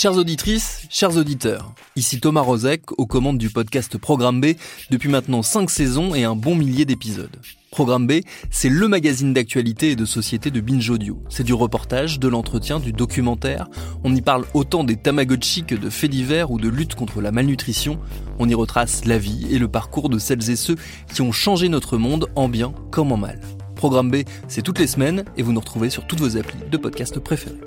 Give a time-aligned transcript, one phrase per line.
[0.00, 4.54] Chères auditrices, chers auditeurs, ici Thomas Rozek aux commandes du podcast Programme B
[4.90, 7.36] depuis maintenant 5 saisons et un bon millier d'épisodes.
[7.72, 11.20] Programme B, c'est le magazine d'actualité et de société de Binge Audio.
[11.30, 13.66] C'est du reportage, de l'entretien, du documentaire.
[14.04, 17.32] On y parle autant des Tamagotchi que de faits divers ou de lutte contre la
[17.32, 17.98] malnutrition.
[18.38, 20.76] On y retrace la vie et le parcours de celles et ceux
[21.12, 23.40] qui ont changé notre monde en bien comme en mal.
[23.74, 26.76] Programme B, c'est toutes les semaines et vous nous retrouvez sur toutes vos applis de
[26.76, 27.58] podcast préférés.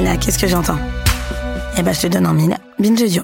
[0.00, 0.78] Et qu'est-ce que j'entends?
[1.76, 2.56] Eh ben, je te donne en mille.
[2.78, 3.22] Binge Audio.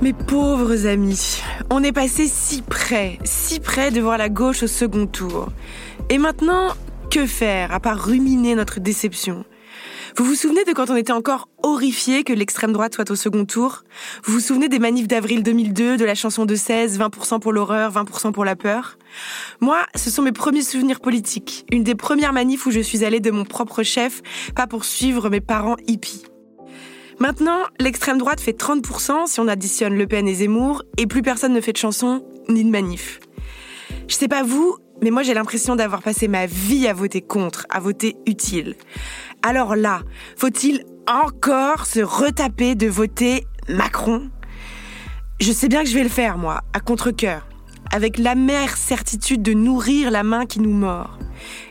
[0.00, 4.66] Mes pauvres amis, on est passé si près, si près de voir la gauche au
[4.66, 5.50] second tour.
[6.08, 6.68] Et maintenant,
[7.10, 9.44] que faire à part ruminer notre déception?
[10.18, 13.44] Vous vous souvenez de quand on était encore horrifié que l'extrême droite soit au second
[13.44, 13.84] tour?
[14.24, 17.92] Vous vous souvenez des manifs d'avril 2002, de la chanson de 16, 20% pour l'horreur,
[17.92, 18.98] 20% pour la peur?
[19.60, 21.66] Moi, ce sont mes premiers souvenirs politiques.
[21.70, 24.20] Une des premières manifs où je suis allée de mon propre chef,
[24.56, 26.24] pas pour suivre mes parents hippies.
[27.20, 31.52] Maintenant, l'extrême droite fait 30% si on additionne Le Pen et Zemmour, et plus personne
[31.52, 33.20] ne fait de chansons ni de manifs.
[34.08, 37.66] Je sais pas vous, mais moi j'ai l'impression d'avoir passé ma vie à voter contre,
[37.70, 38.74] à voter utile.
[39.42, 40.02] Alors là,
[40.36, 44.30] faut-il encore se retaper de voter Macron?
[45.40, 47.46] Je sais bien que je vais le faire, moi, à contre-coeur,
[47.92, 51.18] avec l'amère certitude de nourrir la main qui nous mord,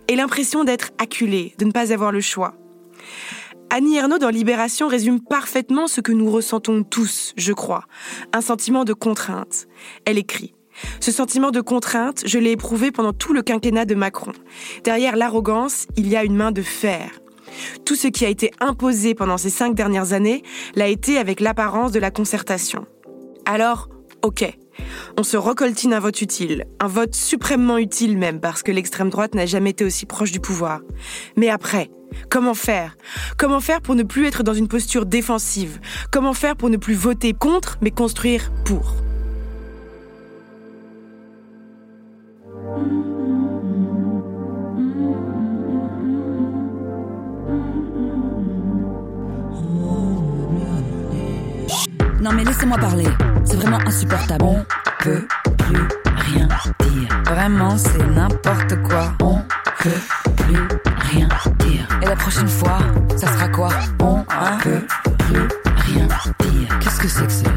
[0.07, 2.55] et l'impression d'être acculé, de ne pas avoir le choix.
[3.69, 7.83] Annie Ernaux dans Libération résume parfaitement ce que nous ressentons tous, je crois,
[8.31, 9.67] un sentiment de contrainte.
[10.05, 10.53] Elle écrit
[10.99, 14.31] ce sentiment de contrainte, je l'ai éprouvé pendant tout le quinquennat de Macron.
[14.83, 17.19] Derrière l'arrogance, il y a une main de fer.
[17.85, 20.43] Tout ce qui a été imposé pendant ces cinq dernières années
[20.75, 22.85] l'a été avec l'apparence de la concertation.
[23.45, 23.89] Alors,
[24.23, 24.57] ok,
[25.17, 29.35] on se recoltine un vote utile, un vote suprêmement utile même, parce que l'extrême droite
[29.35, 30.81] n'a jamais été aussi proche du pouvoir.
[31.35, 31.89] Mais après,
[32.29, 32.95] comment faire?
[33.37, 35.79] Comment faire pour ne plus être dans une posture défensive?
[36.11, 38.95] Comment faire pour ne plus voter contre, mais construire pour?
[52.19, 53.07] Non mais laissez-moi parler,
[53.45, 54.43] c'est vraiment insupportable.
[54.43, 54.65] On
[54.99, 55.21] peut
[55.57, 57.23] plus rien dire.
[57.25, 59.13] Vraiment, c'est n'importe quoi.
[59.21, 59.39] On
[59.79, 59.89] peut
[60.35, 60.67] plus
[61.11, 61.27] rien
[61.59, 61.87] dire.
[62.01, 62.79] Et la prochaine fois,
[63.15, 63.69] ça sera quoi?
[63.99, 64.23] On
[64.63, 64.81] peut
[65.19, 65.47] plus
[65.77, 66.07] rien
[66.39, 66.79] dire.
[66.79, 67.49] Qu'est-ce que c'est que ça?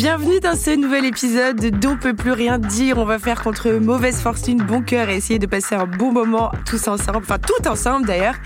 [0.00, 2.96] Bienvenue dans ce nouvel épisode de D'on peut plus rien dire.
[2.96, 6.50] On va faire contre mauvaise fortune, bon cœur et essayer de passer un bon moment
[6.64, 8.36] tous ensemble, enfin tout ensemble d'ailleurs,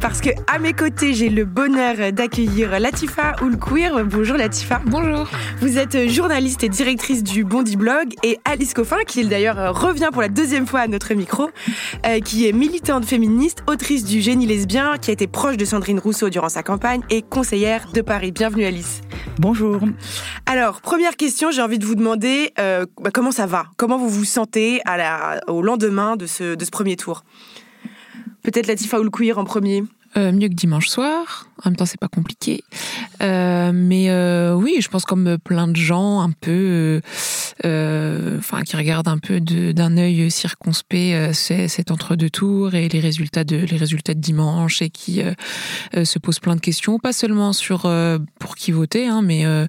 [0.00, 4.04] parce que à mes côtés j'ai le bonheur d'accueillir Latifa Oulkouir.
[4.04, 4.82] Bonjour Latifa.
[4.86, 5.28] Bonjour.
[5.60, 10.20] Vous êtes journaliste et directrice du Bondi Blog et Alice Coffin, qui d'ailleurs revient pour
[10.20, 11.48] la deuxième fois à notre micro,
[12.06, 16.00] euh, qui est militante féministe, autrice du Génie lesbien, qui a été proche de Sandrine
[16.00, 18.32] Rousseau durant sa campagne et conseillère de Paris.
[18.32, 19.00] Bienvenue Alice.
[19.38, 19.80] Bonjour.
[20.46, 23.66] Alors, première question, j'ai envie de vous demander euh, bah, comment ça va?
[23.76, 24.80] Comment vous vous sentez
[25.46, 27.24] au lendemain de ce, premier tour?
[28.42, 29.84] Peut-être Latifa Oulkouir en premier
[30.16, 31.48] Euh, mieux que dimanche soir.
[31.64, 32.62] En même temps, c'est pas compliqué.
[33.22, 34.10] Euh, mais
[34.54, 37.00] oui, je pense comme plein de gens, un peu,
[37.62, 43.00] enfin, qui regardent un peu d'un œil circonspect euh, c'est- cet entre-deux tours et les
[43.00, 45.32] résultats de les résultats de dimanche et qui euh,
[45.96, 49.46] euh, se posent plein de questions, pas seulement sur euh, pour qui voter, hein, mais
[49.46, 49.66] euh,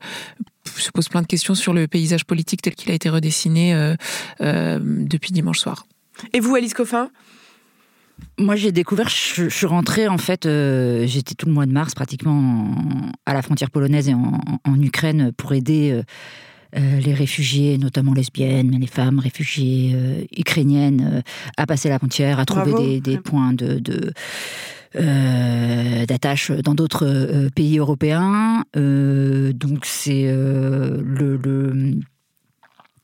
[0.76, 3.96] se posent plein de questions sur le paysage politique tel qu'il a été redessiné euh,
[4.42, 5.86] euh, depuis dimanche soir.
[6.34, 7.10] Et vous, Alice Coffin?
[8.38, 11.72] Moi, j'ai découvert, je, je suis rentrée, en fait, euh, j'étais tout le mois de
[11.74, 16.04] mars pratiquement en- à la frontière polonaise et en, en Ukraine pour aider euh,
[16.78, 21.22] euh, les réfugiés, notamment lesbiennes, mais les femmes réfugiées euh, ukrainiennes, euh,
[21.58, 23.80] à passer la frontière, à trouver des, points de.
[23.80, 24.14] de
[24.98, 28.64] euh, d'attache dans d'autres euh, pays européens.
[28.78, 31.04] Euh, donc c'est le,
[31.44, 31.96] le-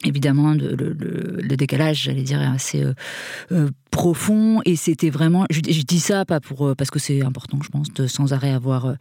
[0.06, 2.94] évidemment le, décalage, j'allais dire, est assez euh,
[3.52, 4.62] euh, profond.
[4.66, 7.94] Et c'était vraiment, je, dis ça pas pour euh, parce que c'est important, je pense,
[7.94, 8.96] de sans arrêt avoir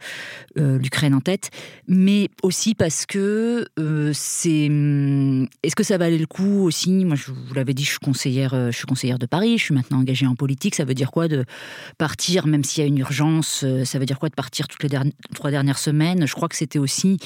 [0.55, 1.49] l'Ukraine en tête,
[1.87, 3.65] mais aussi parce que
[4.13, 4.67] c'est.
[4.67, 7.05] hum, Est-ce que ça valait le coup aussi?
[7.05, 9.57] Moi, je vous l'avais dit, je suis conseillère, je suis conseillère de Paris.
[9.57, 10.75] Je suis maintenant engagée en politique.
[10.75, 11.45] Ça veut dire quoi de
[11.97, 14.89] partir, même s'il y a une urgence Ça veut dire quoi de partir toutes les
[14.89, 16.27] derni- trois dernières semaines?
[16.27, 17.17] Je crois que c'était aussi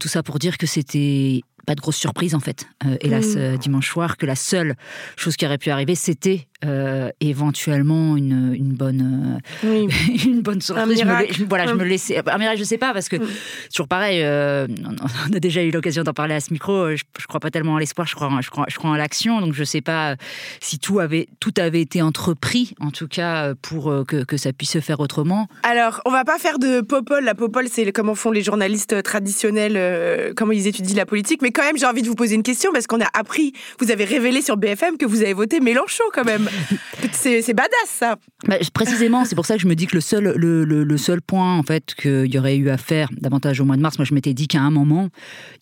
[0.00, 3.38] tout ça pour dire que c'était pas de grosse surprise en fait, euh, hélas, Mm.
[3.38, 4.74] euh, dimanche soir, que la seule
[5.16, 9.86] chose qui aurait pu arriver, c'était euh, éventuellement une, une bonne, Oui.
[10.26, 10.98] une bonne surprise.
[10.98, 11.44] Je me, miracle.
[11.48, 11.78] voilà, je Mm.
[11.78, 12.22] me laissais.
[12.26, 13.26] Un miracle, je sais pas, parce que Mm.
[13.70, 14.66] toujours pareil, euh,
[15.30, 16.96] on a déjà eu l'occasion d'en parler à ce micro.
[16.96, 19.40] Je, je crois pas tellement à l'espoir, je crois, je crois, je crois en l'action.
[19.42, 20.16] Donc je sais pas
[20.60, 24.70] si tout avait, tout avait été entrepris, en tout cas, pour que, que ça puisse
[24.72, 25.46] se faire autrement.
[25.64, 27.24] Alors, on va pas faire de popol.
[27.24, 31.40] La popol, c'est comment font les journalistes traditionnels, comment ils étudient la politique.
[31.42, 33.90] Mais quand même, j'ai envie de vous poser une question parce qu'on a appris, vous
[33.90, 36.48] avez révélé sur BFM que vous avez voté Mélenchon quand même.
[37.12, 38.16] c'est badass ça.
[38.46, 40.96] Bah, précisément, c'est pour ça que je me dis que le seul, le, le- le
[40.96, 43.98] seul point en fait qu'il y aurait eu à faire davantage au mois de mars,
[43.98, 45.08] moi je m'étais dit qu'à un moment,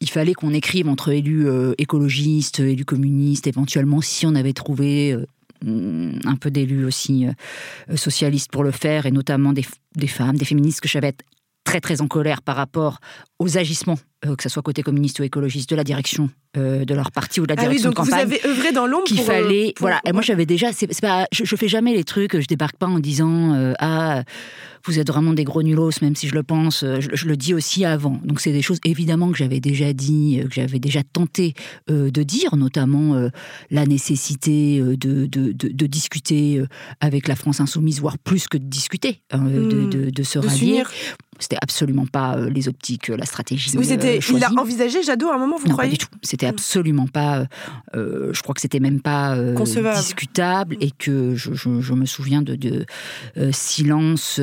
[0.02, 5.12] il fallait qu'on écrive entre élus euh, écologistes, élus communistes, éventuellement si on avait trouvé
[5.14, 9.64] euh, un peu d'élus aussi euh, socialistes pour le faire, et notamment des,
[9.96, 11.24] des femmes, des féministes que je savais être
[11.64, 12.98] très très en colère par rapport
[13.38, 17.10] aux agissements, que ce soit côté communiste ou écologiste, de la direction euh, de leur
[17.12, 19.04] parti ou de la Ah oui, direction donc de vous campagne avez œuvré dans l'ombre
[19.04, 20.00] qu'il euh, fallait pour- voilà.
[20.06, 22.86] Et moi j'avais déjà c'est pas je, je fais jamais les trucs je débarque pas
[22.86, 24.22] en disant euh, ah
[24.86, 26.82] vous êtes vraiment des gros nulos même si je le pense.
[26.84, 29.92] Euh, je, je le dis aussi avant donc c'est des choses évidemment que j'avais déjà
[29.92, 31.52] dit euh, que j'avais déjà tenté
[31.90, 33.28] euh, de dire notamment euh,
[33.70, 36.66] la nécessité euh, de, de, de, de discuter euh,
[37.00, 40.82] avec la France insoumise voire plus que de discuter hein, de, se rallier.
[41.38, 45.28] c'était absolument pas euh, les optiques euh, la stratégie Oui, c'était, il l'a envisagé, Jadot,
[45.28, 46.08] à un moment, vous Non, pas croyez du tout.
[46.22, 46.50] C'était Mm.
[46.50, 47.38] absolument pas.
[47.40, 47.46] euh,
[47.96, 49.54] euh, je crois que c'était même pas euh,
[49.96, 52.84] discutable et que je, je- je me souviens de, de
[53.36, 54.40] euh, silence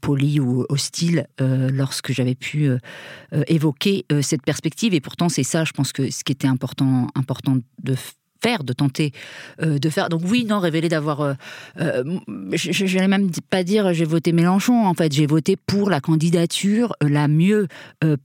[0.00, 2.68] poli ou hostile lorsque j'avais pu
[3.46, 4.94] évoquer cette perspective.
[4.94, 7.94] Et pourtant, c'est ça, je pense que ce qui était important, important de
[8.42, 9.12] faire, de tenter
[9.62, 10.08] euh, de faire.
[10.08, 11.20] Donc oui, non, révéler d'avoir...
[11.22, 11.34] euh,
[11.80, 12.04] euh,
[12.52, 16.94] je j'allais même pas dire j'ai voté Mélenchon, en fait, j'ai voté pour la candidature
[17.00, 17.66] la mieux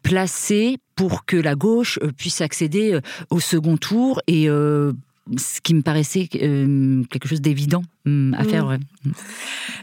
[0.03, 3.01] placée pour que la gauche euh, puisse accéder euh,
[3.31, 4.93] au second tour et euh,
[5.37, 8.49] ce qui me paraissait euh, quelque chose d'évident hum, à Mm.
[8.49, 8.65] faire.
[8.67, 8.77] ouais.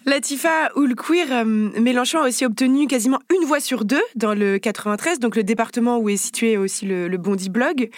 [0.06, 1.44] Latifa Oulquir, euh,
[1.80, 5.98] Mélenchon a aussi obtenu quasiment une voix sur deux dans le 93, donc le département
[5.98, 7.88] où est situé aussi le, le Bondi Blog.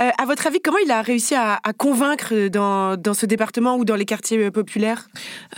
[0.00, 3.76] Euh, à votre avis, comment il a réussi à, à convaincre dans, dans ce département
[3.76, 5.08] ou dans les quartiers populaires?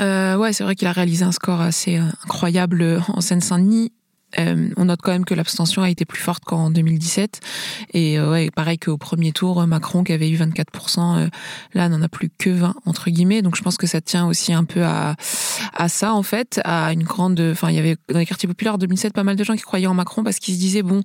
[0.00, 3.92] Euh, ouais, c'est vrai qu'il a réalisé un score assez incroyable en Seine-Saint-Denis.
[4.38, 7.40] Euh, on note quand même que l'abstention a été plus forte qu'en 2017.
[7.94, 11.28] Et euh, ouais, pareil qu'au premier tour, euh, Macron qui avait eu 24%, euh,
[11.74, 13.42] là n'en a plus que 20 entre guillemets.
[13.42, 15.16] Donc je pense que ça tient aussi un peu à,
[15.74, 17.40] à ça en fait, à une grande.
[17.40, 19.62] Enfin, il y avait dans les quartiers populaires en 2007 pas mal de gens qui
[19.62, 21.02] croyaient en Macron parce qu'ils se disaient bon,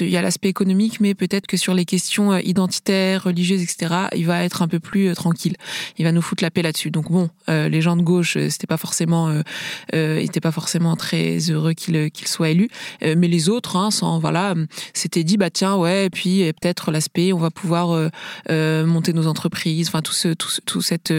[0.00, 4.26] il y a l'aspect économique, mais peut-être que sur les questions identitaires, religieuses, etc., il
[4.26, 5.56] va être un peu plus tranquille.
[5.98, 6.90] Il va nous foutre la paix là-dessus.
[6.90, 9.42] Donc bon, les gens de gauche, c'était pas forcément,
[9.92, 12.55] étaient pas forcément très heureux qu'il qu'il soit.
[13.02, 16.42] Euh, mais les autres, hein, sans voilà, euh, s'étaient dit bah tiens ouais, et puis
[16.42, 18.10] euh, peut-être l'aspect, on va pouvoir
[18.48, 21.10] monter nos entreprises, enfin tout ce, tout, tout cet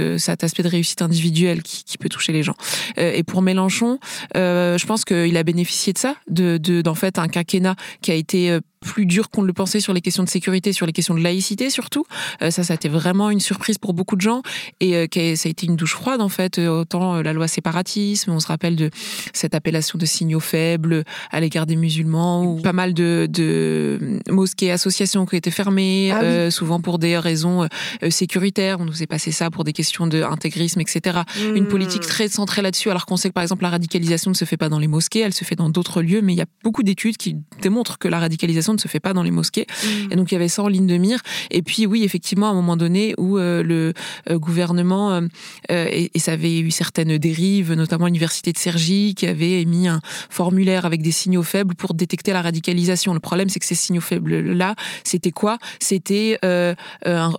[0.43, 2.55] aspect de réussite individuelle qui, peut toucher les gens.
[2.97, 3.99] Et pour Mélenchon,
[4.35, 8.15] je pense qu'il a bénéficié de ça, de de- d'en fait un quinquennat qui a
[8.15, 11.21] été plus dur qu'on le pensait sur les questions de sécurité, sur les questions de
[11.21, 12.05] laïcité surtout.
[12.41, 14.41] Euh, ça, ça a été vraiment une surprise pour beaucoup de gens
[14.79, 16.57] et euh, ça a été une douche froide en fait.
[16.57, 18.89] Euh, Autant euh, la loi séparatisme, on se rappelle de
[19.33, 24.71] cette appellation de signaux faibles à l'égard des musulmans, ou pas mal de, de mosquées,
[24.71, 26.51] associations qui été fermées, Ah oui.
[26.51, 27.67] souvent pour des raisons
[28.09, 28.77] sécuritaires.
[28.79, 31.19] On nous est passé ça pour des questions d'intégrisme, etc.
[31.55, 31.67] Une Hmm.
[31.67, 34.57] politique très centrée là-dessus, alors qu'on sait que par exemple la radicalisation ne se fait
[34.57, 36.83] pas dans les mosquées, elle se fait dans d'autres lieux, mais il y a beaucoup
[36.83, 39.67] d'études qui démontrent que la radicalisation ne se fait pas dans les mosquées.
[39.83, 40.11] Hmm.
[40.11, 41.19] Et donc il y avait ça en ligne de mire.
[41.51, 43.93] Et puis oui, effectivement, à un moment donné où euh, le
[44.29, 45.21] euh, gouvernement euh,
[45.69, 49.99] et, et ça avait eu certaines dérives, notamment l'université de Cergy qui avait émis un
[50.29, 53.13] formulaire avec des signaux faibles pour détecter la radicalisation.
[53.13, 55.57] Le problème, c'est que ces signaux faibles là, c'était quoi?
[55.79, 56.73] C'était euh,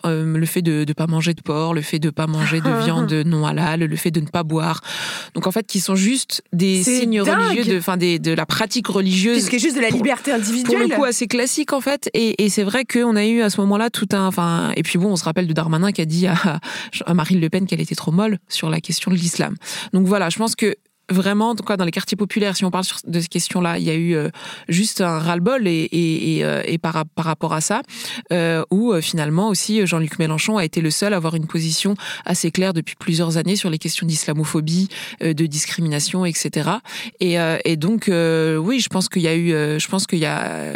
[0.05, 3.13] le fait de ne pas manger de porc, le fait de pas manger de viande
[3.13, 4.81] non halal, le fait de ne pas boire.
[5.35, 8.47] Donc en fait, qui sont juste des signes dingue religieux, de, enfin des, de la
[8.47, 10.89] pratique religieuse est juste de la pour- liberté pour individuelle.
[10.89, 12.09] le coup assez classique en fait.
[12.15, 15.01] Et, et c'est vrai qu'on a eu à ce moment-là tout un enfin et puis
[15.01, 16.61] bon on se rappelle de Darmanin qui a dit à,
[17.07, 19.57] à Marine Le Pen qu'elle était trop molle sur la question de l'islam.
[19.93, 20.77] Donc voilà je pense que
[21.11, 23.85] vraiment en tout cas dans les quartiers populaires si on parle de ces questions-là il
[23.85, 24.29] y a eu euh,
[24.69, 27.83] juste un ras-le-bol et, et, et, euh, et par, par rapport à ça
[28.33, 31.95] euh, où euh, finalement aussi Jean-Luc Mélenchon a été le seul à avoir une position
[32.25, 34.89] assez claire depuis plusieurs années sur les questions d'islamophobie
[35.23, 36.79] euh, de discrimination etc
[37.21, 40.19] et, euh, donc euh, oui, je pense qu'il y a eu, euh, je pense qu'il
[40.19, 40.75] y a,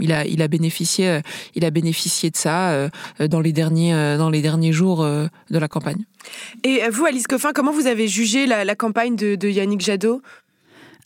[0.00, 1.20] il a, il a bénéficié, euh,
[1.54, 2.88] il a bénéficié de ça euh,
[3.20, 6.04] dans les derniers, euh, dans les derniers jours euh, de la campagne.
[6.64, 10.22] Et euh, vous, Alice Coffin, comment vous avez jugé la, campagne de Yannick Jadot?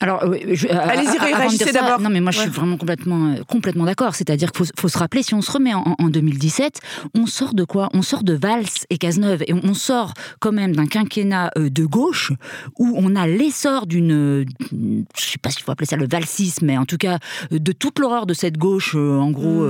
[0.00, 2.00] Alors, euh, je- euh, Allez-y, réagissez d'abord.
[2.00, 4.14] Non, mais moi, je suis vraiment complètement, euh, complètement d'accord.
[4.14, 6.80] C'est-à-dire qu'il faut, faut se rappeler, si on se remet en, en 2017,
[7.14, 7.88] on sort de quoi?
[7.94, 9.42] On sort de Valls et Cazeneuve.
[9.46, 12.32] Et on, on sort quand même d'un quinquennat euh, de gauche
[12.78, 14.44] où on a l'essor d'une.
[14.70, 17.18] Je sais pas s'il faut appeler ça le valsisme, mais en tout cas,
[17.50, 19.64] de toute l'horreur de cette gauche, euh, en gros.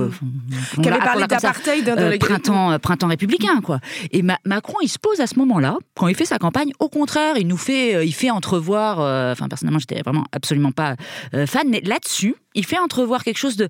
[0.75, 3.79] Qui va- avait parlé d'apartheid hein, dans les- printemps, printemps républicain, quoi.
[4.11, 6.89] Et Ma- Macron, il se pose à ce moment-là, quand il fait sa campagne, au
[6.89, 8.99] contraire, il nous fait, il fait entrevoir.
[9.31, 10.95] Enfin, personnellement, j'étais vraiment absolument pas
[11.33, 13.69] euh, fan, mais là-dessus, il fait entrevoir quelque chose de.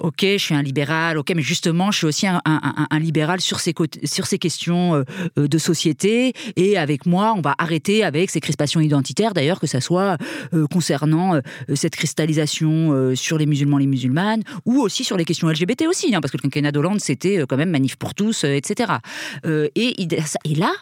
[0.00, 3.72] Ok, je suis un libéral, ok, mais justement, je suis aussi un, libéral sur ces,
[4.02, 5.04] sur ces questions euh,
[5.38, 6.32] euh, de société.
[6.56, 10.18] Et avec moi, on va arrêter avec ces crispations identitaires, d'ailleurs, que ça soit
[10.72, 11.38] concernant
[11.74, 16.20] cette cristallisation sur les musulmans, les musulmanes, ou aussi sur les questions LGBT aussi, hein,
[16.20, 18.94] parce que le quinquennat d'Hollande, c'était quand même manif pour tous, etc.
[19.44, 20.08] Et
[20.56, 20.72] là,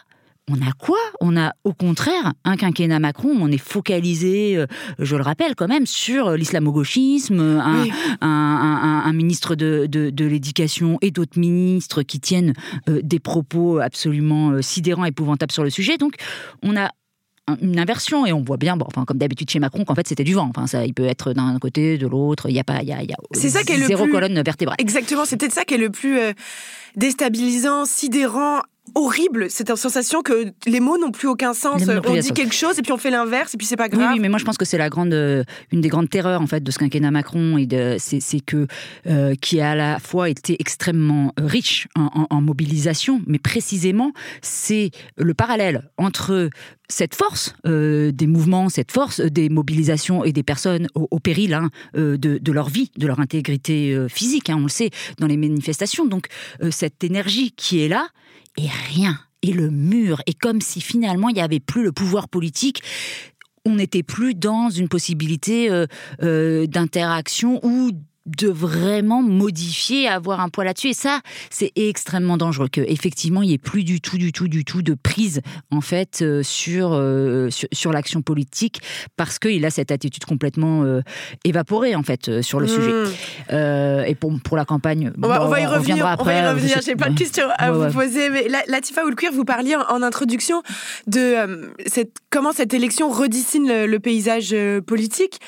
[0.51, 0.97] on a quoi?
[1.21, 4.65] On a au contraire un quinquennat Macron, on est focalisé, euh,
[4.99, 7.91] je le rappelle quand même, sur l'islamo-gauchisme, un, Oui.
[8.21, 12.53] un, un- un ministre de, de- de l'éducation et d'autres ministres qui tiennent
[12.89, 15.97] euh, des propos absolument euh, sidérants, épouvantables sur le sujet.
[15.97, 16.15] Donc
[16.61, 16.89] on a
[17.47, 20.07] un- une inversion et on voit bien, bon, enfin, comme d'habitude chez Macron, qu'en fait
[20.07, 20.49] c'était du vent.
[20.49, 22.49] Enfin, ça, il peut être d'un côté, de l'autre.
[22.49, 24.03] Il n'y a pas, il y a, y a C'est ça qui est le zéro
[24.03, 24.75] plus- colonne vertébrale.
[24.79, 26.33] Exactement, c'est peut-être ça qui est le plus euh,
[26.95, 28.59] déstabilisant, sidérant,
[28.95, 29.47] horrible.
[29.49, 31.83] C'est une sensation que les mots n'ont plus aucun sens.
[31.83, 32.31] Plus On dit sens.
[32.33, 34.11] quelque chose et puis on fait l'inverse et puis c'est pas grave.
[34.13, 36.47] oui, mais moi je pense que c'est la grande, euh, une des grandes terreurs en
[36.47, 38.67] fait de ce quinquennat Macron et de, c'est, que
[39.07, 44.11] euh, qui a à la fois été extrêmement riche en, en- en mobilisation, mais précisément
[44.41, 46.49] c'est le parallèle entre
[46.89, 51.53] cette force euh, des mouvements, cette force des mobilisations et des personnes au, au péril
[51.53, 55.37] hein, de, de leur vie, de leur intégrité physique, hein, on le sait dans les
[55.37, 56.05] manifestations.
[56.05, 56.27] Donc
[56.61, 58.07] euh, cette énergie qui est là
[58.57, 59.19] et rien.
[59.41, 62.81] Et le mur, et comme si finalement il n'y avait plus le pouvoir politique
[63.65, 65.85] on n'était plus dans une possibilité euh,
[66.21, 67.91] euh, d'interaction ou
[68.25, 70.89] de vraiment modifier, avoir un poids là-dessus.
[70.89, 72.69] Et ça, c'est extrêmement dangereux.
[72.71, 75.81] Que effectivement, il n'y ait plus du tout, du tout, du tout de prise en
[75.81, 78.81] fait euh, sur euh, sur, sur l'action politique
[79.17, 81.01] parce qu'il a cette attitude complètement euh,
[81.43, 82.69] évaporée en fait sur le Mmh.
[82.69, 84.09] sujet.
[84.09, 85.79] Et pour pour la campagne, On va, on va y revenir.
[85.79, 86.79] reviendra On va y après, revenir.
[86.83, 87.91] J'ai plein de questions à Ouais, vous ouais.
[88.07, 88.29] poser.
[88.29, 90.61] Mais La- Latifa Oulquir, vous parliez en, en introduction
[91.07, 94.55] de cette, comment cette élection redessine le, le paysage
[94.87, 95.39] politique.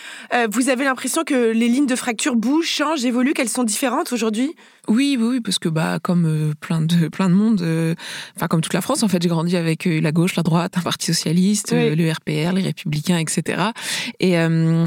[0.52, 4.56] Vous avez l'impression que les lignes de fracture bougent, changent, évoluent, qu'elles sont différentes aujourd'hui?
[4.88, 7.96] Oui, oui, oui, parce que bah comme euh, plein de plein de monde, euh,
[8.36, 10.78] enfin comme toute la France en fait, j'ai grandi avec euh, la gauche, la droite,
[10.78, 11.96] un parti socialiste, Oui.
[11.96, 13.70] le RPR, les Républicains, etc.
[14.20, 14.34] Et,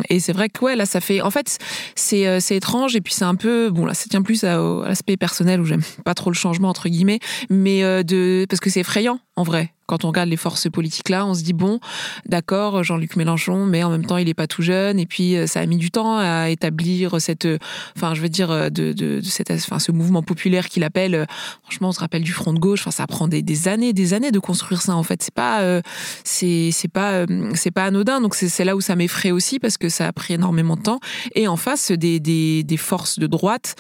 [0.09, 1.59] et c'est vrai que ouais là ça fait, en fait
[1.95, 4.89] c'est c'est étrange et puis c'est un peu bon là ça tient plus à, à
[4.89, 7.19] l'aspect personnel où j'aime pas trop le changement entre guillemets,
[7.51, 9.73] mais de parce que c'est effrayant en vrai.
[9.87, 11.81] Quand on regarde les forces politiques là, on se dit bon,
[12.27, 15.47] d'accord, Jean-Luc Mélenchon, mais en même temps il est pas tout jeune et puis euh,
[15.47, 17.57] ça a mis du temps à établir cette, euh,
[17.97, 21.27] enfin je veux dire euh, de, de, cette, enfin ce mouvement populaire qu'il appelle.
[21.63, 22.81] Franchement, on se rappelle du front de gauche.
[22.81, 24.95] Enfin, ça prend des, années, des années de construire ça.
[24.95, 25.81] En fait, c'est pas,
[26.25, 28.21] c'est pas, c'est pas anodin.
[28.21, 31.01] Donc c'est là où ça m'effraie aussi parce que ça a pris énormément de temps.
[31.35, 33.77] Et en face, des forces de droite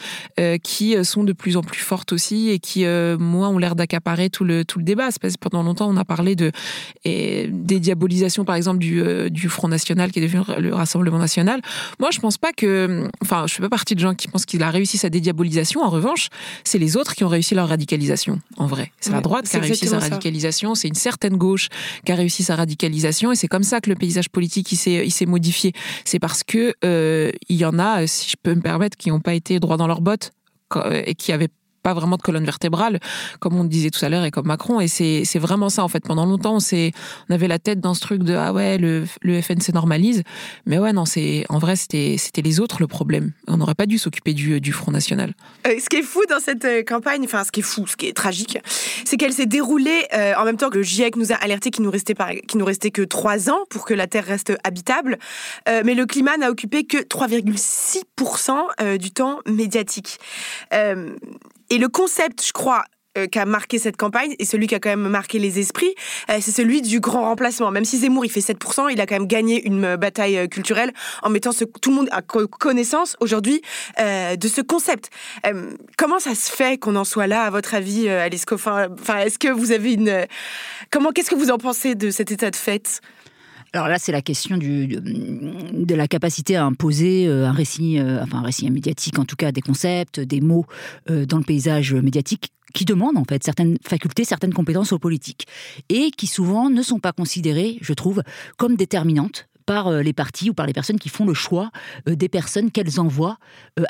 [0.62, 2.86] qui sont de plus en plus fortes aussi et qui,
[3.18, 5.10] moi, ont l'air d'accaparer tout le tout le débat.
[5.10, 6.52] C'est pendant longtemps, on a parlé de
[7.04, 11.18] et des diabolisations, par exemple, du, euh, du Front National qui est devenu le Rassemblement
[11.18, 11.60] National.
[11.98, 14.62] Moi, je pense pas que, enfin, je fais pas partie de gens qui pensent qu'il
[14.62, 15.82] a réussi sa dédiabolisation.
[15.82, 16.28] En revanche,
[16.64, 18.92] c'est les autres qui ont réussi leur radicalisation, en vrai.
[19.00, 21.68] C'est la droite qui a réussi sa radicalisation, c'est une certaine gauche
[22.04, 24.76] qui a réussi sa radicalisation, et c'est comme ça que le paysage politique il
[25.12, 25.72] s'est modifié.
[26.04, 29.20] C'est parce que euh, il y en a, si je peux me permettre, qui n'ont
[29.20, 30.32] pas été droits dans leurs bottes
[31.06, 31.48] et qui avaient
[31.88, 33.00] pas vraiment de colonne vertébrale,
[33.40, 34.80] comme on disait tout à l'heure et comme Macron.
[34.80, 36.04] Et c'est vraiment ça, en fait.
[36.04, 39.72] Pendant longtemps, on, avait la tête dans ce truc de ah ouais, le, le FNC
[39.72, 40.22] normalise.
[40.66, 41.04] Mais ouais, non,
[41.48, 43.32] en vrai, c'était les autres le problème.
[43.46, 45.34] On n'aurait pas dû s'occuper du, du Front National.
[45.66, 47.96] Euh, ce qui est fou dans cette euh, campagne, enfin ce qui est fou, ce
[47.96, 48.58] qui est tragique,
[49.04, 51.84] c'est qu'elle s'est déroulée euh, en même temps que le GIEC nous a alerté qu'il
[51.84, 52.14] nous restait
[52.54, 55.18] nous restait que trois ans pour que la Terre reste habitable,
[55.66, 60.18] mais le climat n'a occupé que 3,6% euh, du temps médiatique.
[61.70, 62.84] Et le concept, je crois,
[63.16, 65.94] euh, qui a marqué cette campagne et celui qui a quand même marqué les esprits,
[66.30, 67.70] euh, c'est celui du grand remplacement.
[67.70, 70.92] Même si Zemmour il fait 7%, il a quand même gagné une euh, bataille culturelle
[71.22, 73.62] en mettant tout le monde à co- connaissance aujourd'hui
[73.98, 75.10] de ce concept.
[75.96, 78.88] Comment ça se fait qu'on en soit là, à votre avis, Alice Coffin?
[79.00, 80.26] Enfin, est-ce que vous avez une
[80.90, 83.00] comment Qu'est-ce que vous en pensez de cet état de fait?
[83.72, 88.38] Alors là, c'est la question de la capacité à imposer euh, un récit, euh, enfin
[88.38, 90.64] un récit médiatique, en tout cas des concepts, des mots
[91.10, 95.46] euh, dans le paysage médiatique qui demandent en fait certaines facultés, certaines compétences aux politiques
[95.88, 98.22] et qui souvent ne sont pas considérées, je trouve,
[98.56, 101.70] comme déterminantes par les partis ou par les personnes qui font le choix
[102.06, 103.36] des personnes qu'elles envoient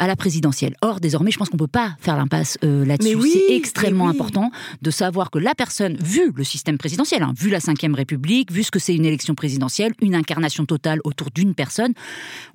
[0.01, 0.75] à la présidentielle.
[0.83, 3.17] Or, désormais, je pense qu'on ne peut pas faire l'impasse là-dessus.
[3.31, 4.51] c'est extrêmement important
[4.83, 8.65] de savoir que la personne, vu le système présidentiel, hein, vu la Ve République, vu
[8.65, 11.93] ce que c'est une élection présidentielle, une incarnation totale autour d'une personne,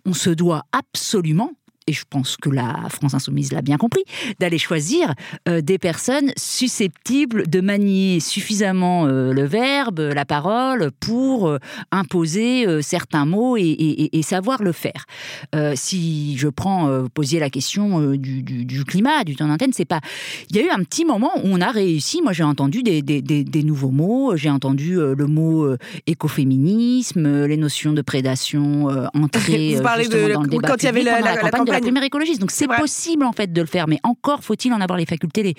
[0.05, 1.51] on se doit absolument
[1.87, 4.03] et je pense que la France insoumise l'a bien compris,
[4.39, 5.13] d'aller choisir
[5.47, 11.57] euh, des personnes susceptibles de manier suffisamment euh, le verbe, la parole, pour euh,
[11.91, 15.05] imposer certains mots et, savoir le faire.
[15.75, 19.99] si je prends, vous posiez la question du, climat, du temps d'antenne, c'est pas.
[20.49, 22.21] Il y a eu un petit moment où on a réussi.
[22.21, 24.35] Moi, j'ai entendu des, des, nouveaux mots.
[24.35, 25.67] J'ai entendu le mot
[26.07, 30.89] écoféminisme, les notions de prédation entrées vous parlez de, dans le débat quand il y
[30.89, 32.39] avait la, la, campagne la primaire écologiste.
[32.39, 35.43] Donc c'est possible en fait de le faire, mais encore faut-il en avoir les facultés,
[35.43, 35.53] les,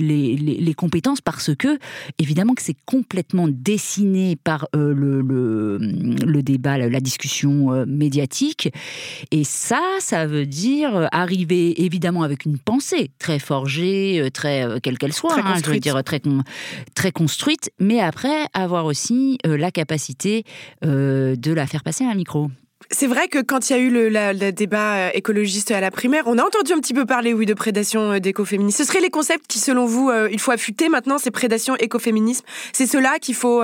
[0.00, 1.78] les, les, compétences, parce que
[2.18, 8.72] évidemment que c'est complètement dessiné par euh, le, le, débat, la, discussion euh, médiatique.
[9.30, 14.98] Et ça, ça veut dire arriver évidemment avec une pensée très forgée, euh, très quelle
[14.98, 16.20] qu'elle soit, hein, je veux dire très
[16.94, 20.44] très construite, mais après avoir aussi la capacité
[20.82, 22.50] de la faire passer à un micro.
[22.90, 26.24] C'est vrai que quand il y a eu le, débat euh, écologiste à la primaire,
[26.26, 28.76] on a entendu un petit peu parler, oui, de prédation euh, d'écoféminisme.
[28.76, 32.44] Ce seraient les concepts qui, selon vous, euh, il faut affûter maintenant, c'est prédation, écoféminisme.
[32.72, 33.62] C'est cela qu'il faut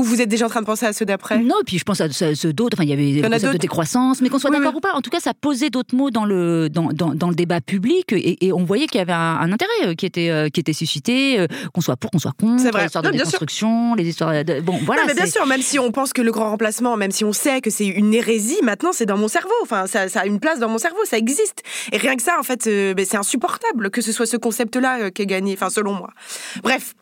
[0.00, 1.38] ou vous êtes déjà en train de penser à ceux d'après?
[1.40, 2.78] Non, puis je pense à ceux d'autres.
[2.78, 5.02] Enfin, il y avait des concepts de décroissance, mais qu'on soit d'accord ou pas, en
[5.02, 8.64] tout cas, ça posait d'autres mots dans le, dans, dans, le débat public et, on
[8.64, 11.82] voyait qu'il y avait un, intérêt euh, qui était, euh, qui était suscité, euh, qu'on
[11.82, 14.60] soit pour, qu'on soit contre, les histoires de déconstruction, les histoires de...
[14.60, 15.02] Bon, voilà.
[15.06, 17.60] mais bien sûr, même si on pense que le grand remplacement, même si on sait
[17.60, 19.50] que c'est une hérésie, maintenant c'est dans mon cerveau.
[19.62, 21.62] Enfin, ça, ça, a une place dans mon cerveau, ça existe.
[21.92, 25.22] Et rien que ça, en fait, ben, c'est insupportable que ce soit ce concept-là qui
[25.22, 26.10] est gagné, enfin, selon moi.
[26.62, 26.94] Bref,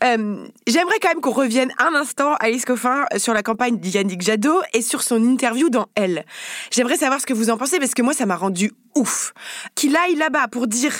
[0.00, 4.60] j'aimerais quand même qu'on revienne un instant à Alice Coffin sur la campagne d'Yannick Jadot
[4.72, 6.24] et sur son interview dans Elle.
[6.70, 9.34] J'aimerais savoir ce que vous en pensez parce que moi, ça m'a rendu ouf.
[9.74, 10.92] Qu'il aille là-bas pour dire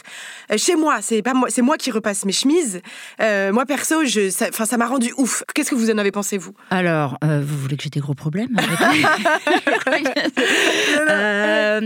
[0.52, 2.80] euh, chez moi, c'est pas moi, c'est moi qui repasse mes chemises.
[3.20, 5.44] Euh, moi perso, je, ça, ça m'a rendu ouf.
[5.54, 6.52] Qu'est-ce que vous en avez pensé vous?
[6.70, 8.54] Alors, euh, vous voulez que j'ai des gros problèmes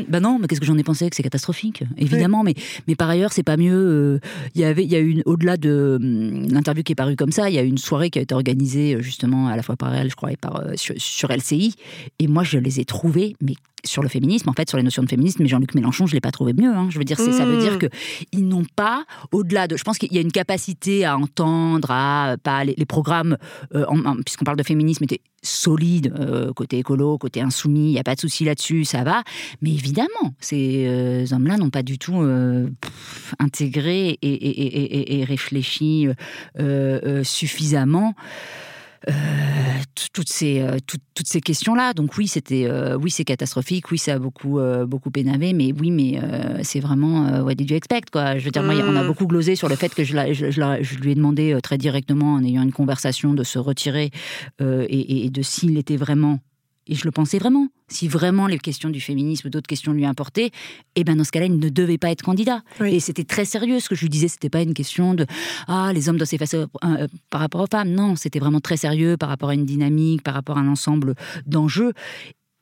[0.08, 2.42] Ben non, mais qu'est-ce que j'en ai pensé que c'est catastrophique, évidemment.
[2.42, 2.54] Mais
[2.88, 4.20] mais par ailleurs, c'est pas mieux.
[4.54, 7.32] Il y avait, il y a eu au-delà de hum, l'interview qui est parue comme
[7.32, 9.94] ça, il y a une soirée qui a été organisée justement à la fois par
[9.94, 11.74] elle, je crois, et par sur, sur LCI.
[12.18, 15.02] Et moi, je les ai trouvés mais sur le féminisme, en fait, sur les notions
[15.02, 16.72] de féminisme, mais Jean-Luc Mélenchon, je l'ai pas trouvé mieux.
[16.72, 16.88] Hein.
[16.90, 17.78] Je veux dire, ça veut dire mmh.
[17.78, 17.86] que
[18.32, 22.36] ils n'ont pas, au-delà de, je pense qu'il y a une capacité à entendre, à
[22.42, 23.36] pas les, programmes,
[23.74, 23.86] euh,
[24.24, 27.90] puisqu'on parle de féminisme, étaient solides euh, côté écolo, côté insoumis.
[27.90, 29.22] Il y a pas de souci là-dessus, ça va.
[29.62, 32.20] Mais évidemment, ces euh, hommes-là n'ont pas du tout
[33.38, 36.08] intégré et, et réfléchi
[37.22, 38.14] suffisamment.
[39.08, 39.12] Euh,
[40.12, 41.94] toutes ces, euh, toutes, ces questions-là.
[41.94, 43.90] Donc oui, c'était, euh, oui, c'est catastrophique.
[43.90, 45.52] Oui, ça a beaucoup, beaucoup énervé.
[45.52, 46.20] Mais oui, mais
[46.62, 48.38] c'est vraiment what did you expect quoi?
[48.38, 49.06] Je veux dire, moi, on a mm.
[49.06, 52.62] beaucoup glosé sur le fait que je, je, lui ai demandé très directement, en ayant
[52.62, 54.10] une conversation, de se retirer
[54.60, 56.40] et, et de s'il était vraiment
[56.86, 57.68] et je le pensais vraiment.
[57.88, 60.50] Si vraiment les questions du féminisme ou d'autres questions lui importaient,
[60.96, 62.62] eh ben dans ce cas-là, il ne devait pas être candidat.
[62.84, 63.80] Et c'était très sérieux.
[63.80, 65.26] Ce que je lui disais, c'était pas une question de
[65.68, 67.90] ah les hommes doivent s'effacer euh, euh, par rapport aux femmes.
[67.90, 71.14] Non, c'était vraiment très sérieux par rapport à une dynamique, par rapport à un ensemble
[71.46, 71.92] d'enjeux.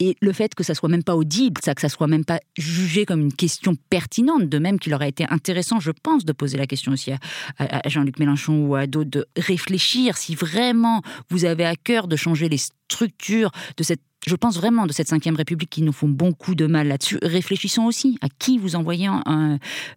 [0.00, 2.38] Et le fait que ça soit même pas audible, ça, que ça soit même pas
[2.56, 6.56] jugé comme une question pertinente, de même qu'il aurait été intéressant, je pense, de poser
[6.56, 11.64] la question aussi à, Jean-Luc Mélenchon ou à d'autres, de réfléchir si vraiment vous avez
[11.64, 15.70] à cœur de changer les structures de cette je pense vraiment de cette Ve République
[15.70, 17.18] qui nous font beaucoup de mal là-dessus.
[17.22, 19.08] Réfléchissons aussi à qui vous envoyez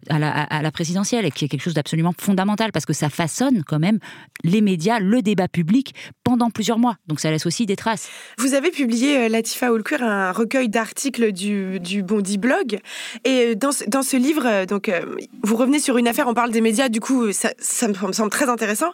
[0.08, 3.78] à, la, présidentielle, et qui est quelque chose d'absolument fondamental, parce que ça façonne quand
[3.78, 3.98] même
[4.44, 6.96] les médias, le débat public pendant plusieurs mois.
[7.08, 8.08] Donc ça laisse aussi des traces.
[8.38, 12.78] Vous avez publié, euh, Latifa Oulkur, un recueil d'articles du, Bondi Blog.
[13.24, 14.90] Et euh, dans ce, livre, euh, donc,
[15.42, 17.50] vous revenez sur une affaire, on parle des médias, du coup, ça,
[17.88, 18.92] me semble très intéressant.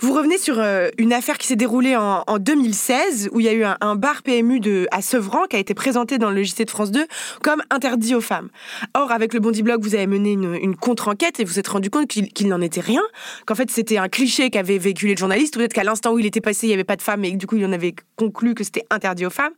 [0.00, 0.62] Vous revenez sur
[0.98, 4.59] une affaire qui s'est déroulée en, 2016, où il y a eu un bar PMU
[4.60, 7.06] de, à Sevran qui a été présenté dans le JT de France 2
[7.42, 8.48] comme interdit aux femmes.
[8.94, 11.90] Or, avec le Bondi Blog, vous avez mené une, contre-enquête et vous vous êtes rendu
[11.90, 13.02] compte qu'il n'en était rien,
[13.46, 16.40] qu'en fait c'était un cliché qu'avait véhiculé le journaliste, peut-être qu'à l'instant où il était
[16.40, 18.64] passé, il n'y avait pas de femmes et du coup il en avait conclu que
[18.64, 19.52] c'était interdit aux femmes.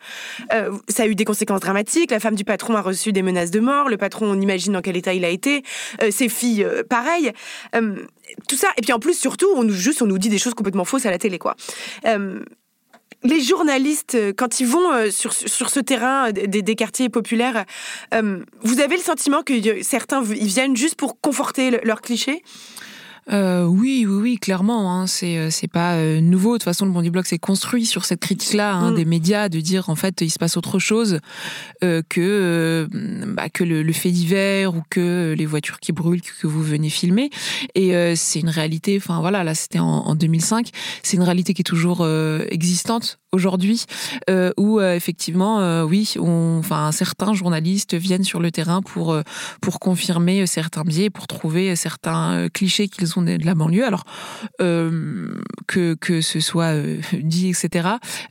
[0.53, 2.11] Euh, ça a eu des conséquences dramatiques.
[2.11, 3.89] La femme du patron a reçu des menaces de mort.
[3.89, 5.63] Le patron, on imagine dans quel état il a été.
[6.03, 7.33] Euh, ses filles, euh, pareil.
[8.49, 8.69] tout ça.
[8.79, 11.07] Et puis en plus, surtout, on nous juste, on nous dit des choses complètement fausses
[11.07, 11.57] à la télé, quoi
[13.25, 17.65] les journalistes, euh, quand ils vont euh, sur, ce terrain euh, des, quartiers populaires,
[18.63, 22.43] vous avez le sentiment que certains ils viennent juste pour conforter leurs clichés?
[23.31, 24.93] Euh, oui, oui, oui, clairement.
[24.93, 26.55] Hein, c'est euh, c'est pas euh, nouveau.
[26.55, 28.95] De toute façon, le Bondi Blog s'est construit sur cette critique-là hein, Mm.
[28.97, 31.19] des médias, de dire en fait il se passe autre chose
[31.85, 32.89] euh, que
[33.29, 36.91] bah, que le, le fait divers ou que les voitures qui brûlent que, vous venez
[36.91, 37.31] filmer.
[37.75, 38.97] Et c'est une réalité.
[38.97, 40.71] Enfin voilà, là c'était en, en 2005.
[41.03, 42.07] C'est une réalité qui est toujours
[42.51, 43.85] existante aujourd'hui,
[44.59, 49.17] où effectivement, oui, enfin certains journalistes viennent sur le terrain pour
[49.61, 53.85] pour confirmer certains biais, pour trouver certains clichés qu'ils ont de de la banlieue.
[53.85, 54.05] Alors
[54.61, 55.35] euh,
[55.67, 57.89] que que ce soit euh, dit, etc.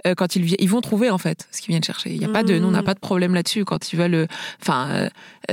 [0.07, 2.11] euh, quand ils ils vont trouver en fait ce qu'ils viennent chercher.
[2.13, 4.27] Il y a pas de, nous on n'a pas de problème là-dessus quand ils veulent.
[4.61, 5.09] Enfin,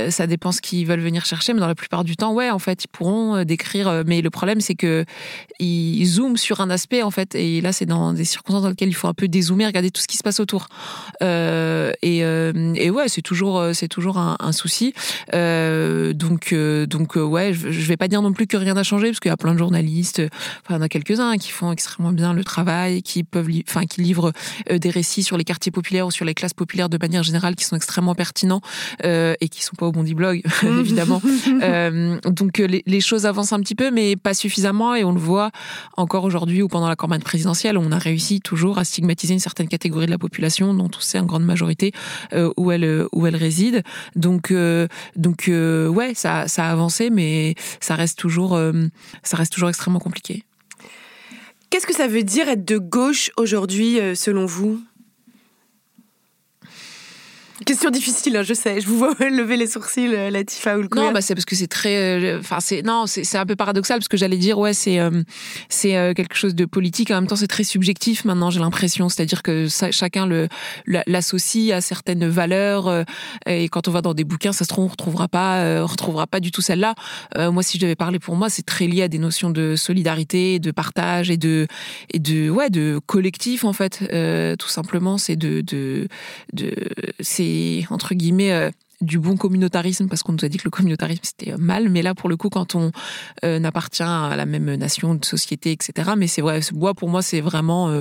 [0.09, 2.59] ça dépend ce qu'ils veulent venir chercher, mais dans la plupart du temps, ouais, en
[2.59, 4.03] fait, ils pourront décrire.
[4.05, 5.05] Mais le problème, c'est que
[5.59, 8.89] ils zooment sur un aspect en fait, et là, c'est dans des circonstances dans lesquelles
[8.89, 10.67] il faut un peu dézoomer, regarder tout ce qui se passe autour.
[11.21, 14.93] Et, et ouais, c'est toujours, c'est toujours un, un souci.
[15.33, 16.53] Donc,
[16.87, 19.31] donc ouais, je, je vais pas dire non plus que rien n'a changé, parce qu'il
[19.31, 20.21] y a plein de journalistes,
[20.63, 23.85] enfin, il y en a quelques-uns qui font extrêmement bien le travail, qui peuvent, enfin,
[23.85, 24.31] qui livrent
[24.71, 27.55] euh, des récits sur les quartiers populaires ou sur les classes populaires de manière générale,
[27.55, 28.61] qui sont extrêmement pertinents
[29.03, 31.21] euh, et qui sont pas au Bondi Blog, évidemment.
[31.61, 35.11] Euh, donc euh, les, les choses avancent un petit peu, mais pas suffisamment, et on
[35.11, 35.51] le voit
[35.97, 39.67] encore aujourd'hui ou pendant la campagne présidentielle, on a réussi toujours à stigmatiser une certaine
[39.67, 41.91] catégorie de la population, dont on sait en grande majorité
[42.33, 43.83] euh, où elle où elle réside.
[44.15, 48.73] Donc euh, donc euh, ouais, ça ça a avancé, mais ça reste toujours euh,
[49.23, 50.43] ça reste toujours extrêmement compliqué.
[51.69, 54.81] Qu'est-ce que ça veut dire être de gauche aujourd'hui, euh, selon vous?
[57.65, 58.79] Question difficile, hein, je sais.
[58.81, 61.55] Je vous vois lever les sourcils, euh, Latifa ou le Non, bah c'est parce que
[61.55, 64.57] c'est très, euh, enfin c'est non, c'est c'est un peu paradoxal parce que j'allais dire
[64.57, 65.23] ouais c'est euh,
[65.67, 69.09] c'est euh, quelque chose de politique en même temps c'est très subjectif maintenant j'ai l'impression
[69.09, 70.47] c'est-à-dire que ça- chacun le
[70.87, 73.03] la- l'associe à certaines valeurs euh,
[73.45, 75.87] et quand on va dans des bouquins ça se trouve on retrouvera pas euh, on
[75.87, 76.95] retrouvera pas du tout celle-là.
[77.37, 79.75] Euh, moi si je devais parler pour moi c'est très lié à des notions de
[79.75, 81.67] solidarité, de partage et de
[82.13, 86.07] et de ouais de collectif en fait Euh, tout simplement c'est de de
[86.53, 86.73] de
[87.19, 87.48] c'est
[87.89, 91.53] entre guillemets euh, du bon communautarisme parce qu'on nous a dit que le communautarisme c'était
[91.53, 91.89] euh, mal.
[91.89, 92.91] Mais là pour le coup quand on
[93.45, 97.21] euh, n'appartient à la même nation de société etc mais c'est vrai bois pour moi
[97.21, 97.91] c'est vraiment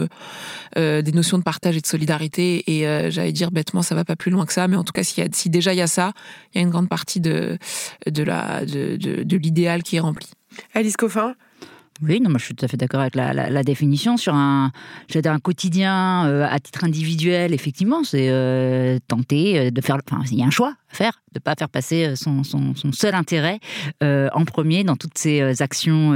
[0.77, 2.65] des notions de partage et de solidarité.
[2.67, 4.69] Et j'allais dire bêtement ça va pas plus loin que ça.
[4.69, 6.13] Mais en tout cas s'il y a, si déjà il y a ça
[6.55, 7.59] il y a une grande partie de
[8.07, 10.29] de la de, de, de l'idéal qui est rempli.
[10.75, 11.35] Alice Coffin
[12.01, 14.17] Oui, non, moi je suis tout à fait d'accord avec la, définition.
[14.17, 14.71] Sur un,
[15.25, 19.99] un quotidien euh, à titre individuel, effectivement, c'est euh, tenter euh, de faire.
[20.09, 22.43] Enfin, il y a un choix faire, de ne pas faire passer euh, son,
[22.93, 23.61] seul intérêt
[24.03, 26.13] euh, en premier dans toutes ses euh, actions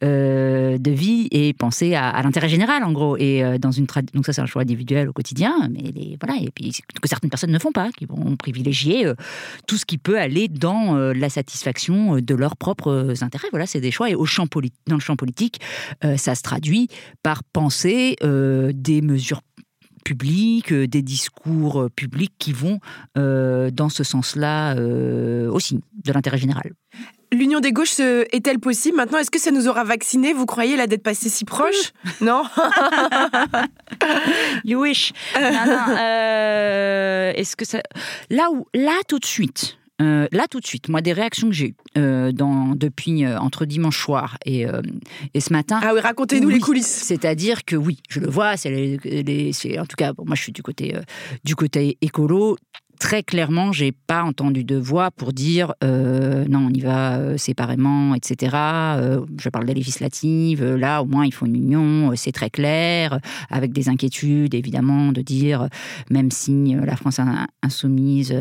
[0.00, 3.16] de vie et penser à, l'intérêt général, en gros.
[3.16, 6.40] Et dans une donc ça, c'est un choix individuel au quotidien, mais les, voilà.
[6.40, 9.06] Et puis que certaines personnes ne font pas, qui vont privilégier
[9.66, 13.48] tout ce qui peut aller dans la satisfaction de leurs propres intérêts.
[13.50, 14.10] Voilà, c'est des choix.
[14.10, 14.46] Et au champ
[14.86, 15.60] dans le champ politique,
[16.16, 16.88] ça se traduit
[17.22, 19.40] par penser des mesures
[20.04, 22.78] publiques, euh, des discours euh, publics qui vont
[23.18, 24.74] euh, dans ce sens-là
[25.50, 26.72] aussi, de l'intérêt général.
[27.32, 29.18] L'union des gauches est-elle possible maintenant?
[29.18, 30.32] Est-ce que ça nous aura vaccinés?
[30.32, 31.92] Vous croyez là d'être passé si proche?
[32.20, 32.44] Non?
[34.64, 35.12] You wish.
[35.34, 37.80] Non, non, euh, Est-ce que ça.
[38.30, 39.78] Là où, là tout de suite.
[40.02, 43.38] Euh, là tout de suite, moi des réactions que j'ai eues euh, dans, depuis euh,
[43.38, 44.66] entre dimanche soir et,
[45.34, 46.54] et ce matin, Ah oui, racontez-nous Oui.
[46.54, 46.86] les coulisses.
[46.86, 50.52] C'est-à-dire que oui, je le vois, c'est les, en tout cas, bon, moi je suis
[50.52, 50.96] du côté,
[51.44, 52.56] du côté écolo.
[53.00, 57.36] Très clairement, j'ai pas entendu de voix pour dire euh, non, on y va euh,
[57.36, 58.52] séparément, etc.
[58.56, 60.64] Euh, je parle des législatives.
[60.64, 62.12] Là, au moins, il faut une union.
[62.16, 63.18] C'est très clair,
[63.50, 65.68] avec des inquiétudes évidemment de dire,
[66.10, 68.34] même si la France in- insoumise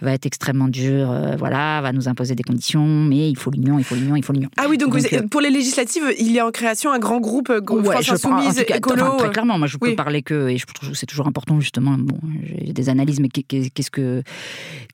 [0.00, 3.84] va être extrêmement dure, voilà, va nous imposer des conditions, mais il faut l'union, il
[3.84, 4.50] faut l'union, il faut l'union.
[4.56, 7.18] Ah oui, donc, Donc, vous- pour les législatives, il y a en création un grand
[7.20, 9.02] groupe euh, Ouais, France Insoumise, cas, écolo.
[9.02, 9.94] enfin, très clairement, moi je peux oui.
[9.96, 13.28] parler que, et je trouve que c'est toujours important justement, bon, j'ai des analyses, mais
[13.28, 13.95] qu'est- qu'est- qu'est-ce que,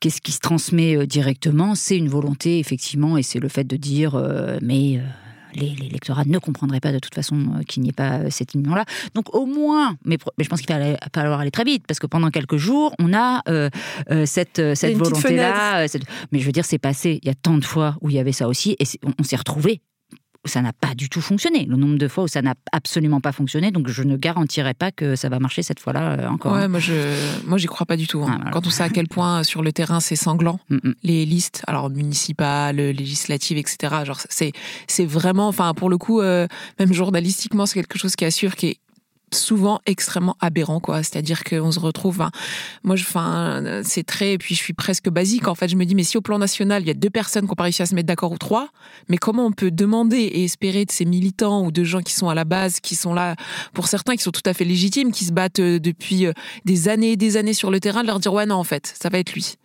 [0.00, 3.76] qu'est-ce qui se transmet euh, directement C'est une volonté effectivement, et c'est le fait de
[3.76, 4.98] dire, euh, mais.
[4.98, 5.02] euh,
[5.54, 8.86] les, les lectorats ne comprendraient pas de toute façon qu'il n'y ait pas cette union-là.
[9.14, 12.30] Donc au moins, mais, je pense qu'il va falloir aller très vite, parce que pendant
[12.30, 13.68] quelques jours, on a euh,
[14.24, 14.62] cette,
[14.96, 15.88] volonté-là.
[15.88, 18.16] cette- Mais je veux dire, c'est passé, il y a tant de fois où il
[18.16, 19.82] y avait ça aussi, et on, on s'est retrouvés
[20.44, 21.66] ça n'a pas du tout fonctionné.
[21.66, 24.90] Le nombre de fois où ça n'a absolument pas fonctionné, donc je ne garantirai pas
[24.90, 26.52] que ça va marcher cette fois-là euh, encore.
[26.52, 26.94] ouais moi je
[27.46, 28.28] moi j'y crois pas du tout hein.
[28.32, 28.50] Ah, voilà.
[28.50, 30.94] quand on sait à quel point euh, sur le terrain c'est sanglant Mm, mm.
[31.02, 34.02] les listes, alors municipales, législatives, etc.
[34.04, 34.52] Genre c'est
[34.86, 36.46] c'est vraiment, enfin pour le coup, euh,
[36.78, 38.76] même journalistiquement, c'est quelque chose qui assure qui est
[39.34, 41.02] souvent extrêmement aberrant quoi.
[41.02, 42.30] C'est-à-dire qu'on se retrouve enfin,
[42.82, 45.68] moi je enfin c'est très et puis je suis presque basique en fait.
[45.68, 47.56] Je me dis mais si au plan national il y a deux personnes qui ont
[47.56, 48.68] pas réussi à se mettre d'accord ou trois
[49.08, 52.28] mais comment on peut demander et espérer de ces militants ou de gens qui sont
[52.28, 53.36] à la base qui sont là
[53.72, 56.32] pour certains qui sont tout à fait légitimes qui se battent euh, depuis euh,
[56.64, 58.92] des années et des années sur le terrain de leur dire ouais non en fait
[59.00, 59.56] ça va être lui.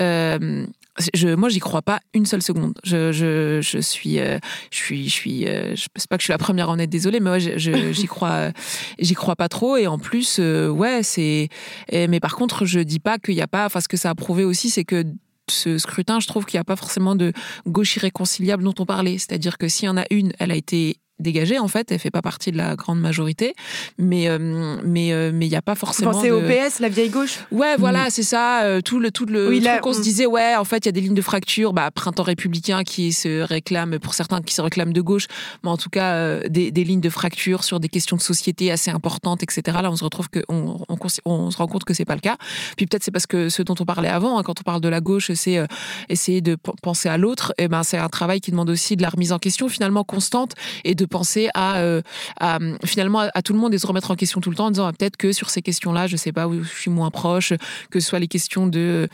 [0.00, 0.66] Euh,
[1.14, 2.74] je, moi, j'y crois pas une seule seconde.
[2.84, 4.38] Je, je, je suis, euh,
[4.70, 6.78] je suis, je suis, euh, je sais pas que je suis la première à en
[6.78, 7.40] être désolée, mais ouais,
[7.92, 8.50] j'y crois,
[8.98, 9.76] j'y crois pas trop.
[9.76, 11.48] Et en plus, euh, ouais, c'est.
[11.92, 13.66] Mais par contre, je dis pas qu'il y a pas.
[13.66, 15.04] Enfin, ce que ça a prouvé aussi, c'est que
[15.50, 17.32] ce scrutin, je trouve qu'il n'y a pas forcément de
[17.66, 19.18] gauche irréconciliable dont on parlait.
[19.18, 22.10] C'est-à-dire que s'il y en a une, elle a été dégagée en fait, elle fait
[22.10, 23.54] pas partie de la grande majorité,
[23.98, 26.12] mais euh, mais euh, mais il y a pas forcément.
[26.12, 27.40] Pensez au PS, la vieille gauche.
[27.50, 28.10] Ouais, voilà, mm.
[28.10, 28.62] c'est ça.
[28.62, 30.88] Euh, tout le tout le Oui, truc qu'on se disait ouais, en fait, il y
[30.90, 31.72] a des lignes de fracture.
[31.72, 35.26] Bah, printemps républicain qui se réclame pour certains qui se réclament de gauche,
[35.64, 38.90] mais en tout cas des, des lignes de fracture sur des questions de société assez
[38.90, 39.78] importantes, etc.
[39.82, 40.78] Là, on se retrouve que on,
[41.24, 42.36] on, se rend compte que c'est pas le cas.
[42.76, 44.88] Puis peut-être c'est parce que ce dont on parlait avant, hein, quand on parle de
[44.88, 45.60] la gauche, c'est
[46.08, 47.52] essayer de penser à l'autre.
[47.58, 50.54] Et ben c'est un travail qui demande aussi de la remise en question finalement constante
[50.84, 52.02] et de penser à, euh,
[52.40, 54.70] à, finalement à, tout le monde et se remettre en question tout le temps en
[54.70, 57.52] disant ah, peut-être que sur ces questions-là, je sais pas où je suis moins proche,
[57.90, 59.08] que ce soit les questions de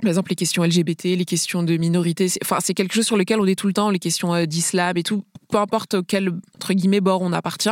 [0.00, 3.16] par exemple, les questions LGBT, les questions de minorités, c'est- enfin, c'est quelque chose sur
[3.16, 6.30] lequel on est tout le temps, les questions euh, d'islam et tout, peu importe auquel,
[6.56, 7.70] entre guillemets, bord on appartient,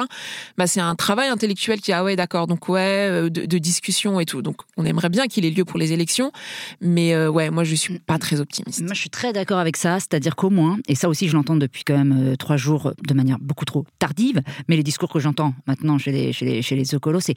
[0.57, 4.19] bah, c'est un travail intellectuel qui, ah ouais, d'accord, donc ouais, euh, de, de discussion
[4.19, 4.43] et tout.
[4.43, 6.33] Donc, on aimerait bien qu'il ait lieu pour les élections,
[6.81, 8.81] mais euh, ouais, moi, je suis pas très optimiste.
[8.83, 11.57] Moi, je suis très d'accord avec ça, c'est-à-dire qu'au moins, et ça aussi, je l'entends
[11.57, 15.21] depuis quand même euh, trois jours de manière beaucoup trop tardive, mais les discours que
[15.21, 17.35] j'entends maintenant chez les, chez les, chez les écolos, c'est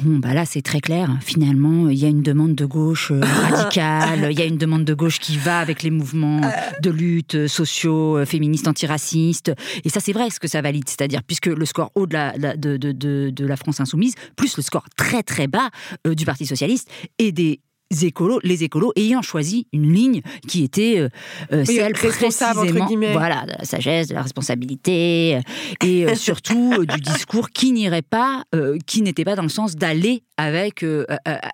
[0.00, 1.16] Bon, bah là, c'est très clair.
[1.20, 4.84] Finalement, il y a une demande de gauche euh, radicale, il y a une demande
[4.84, 6.40] de gauche qui va avec les mouvements
[6.82, 9.52] de lutte euh, sociaux, euh, féministes, antiracistes.
[9.84, 10.88] Et ça, c'est vrai ce que ça valide.
[10.88, 14.14] C'est-à-dire, puisque le score haut de la, la- de, de, de, de la France insoumise,
[14.34, 15.68] plus le score très très bas
[16.06, 17.60] euh, du Parti socialiste et des
[18.04, 21.08] écolos, les écolos ayant choisi une ligne qui était euh,
[21.52, 23.12] euh, Oui, celle responsable, entre guillemets.
[23.12, 27.72] voilà, de la sagesse, de la responsabilité, euh, et euh, surtout euh, du discours qui
[27.72, 28.44] n'irait pas,
[28.86, 30.84] qui n'était pas dans le sens d'aller avec,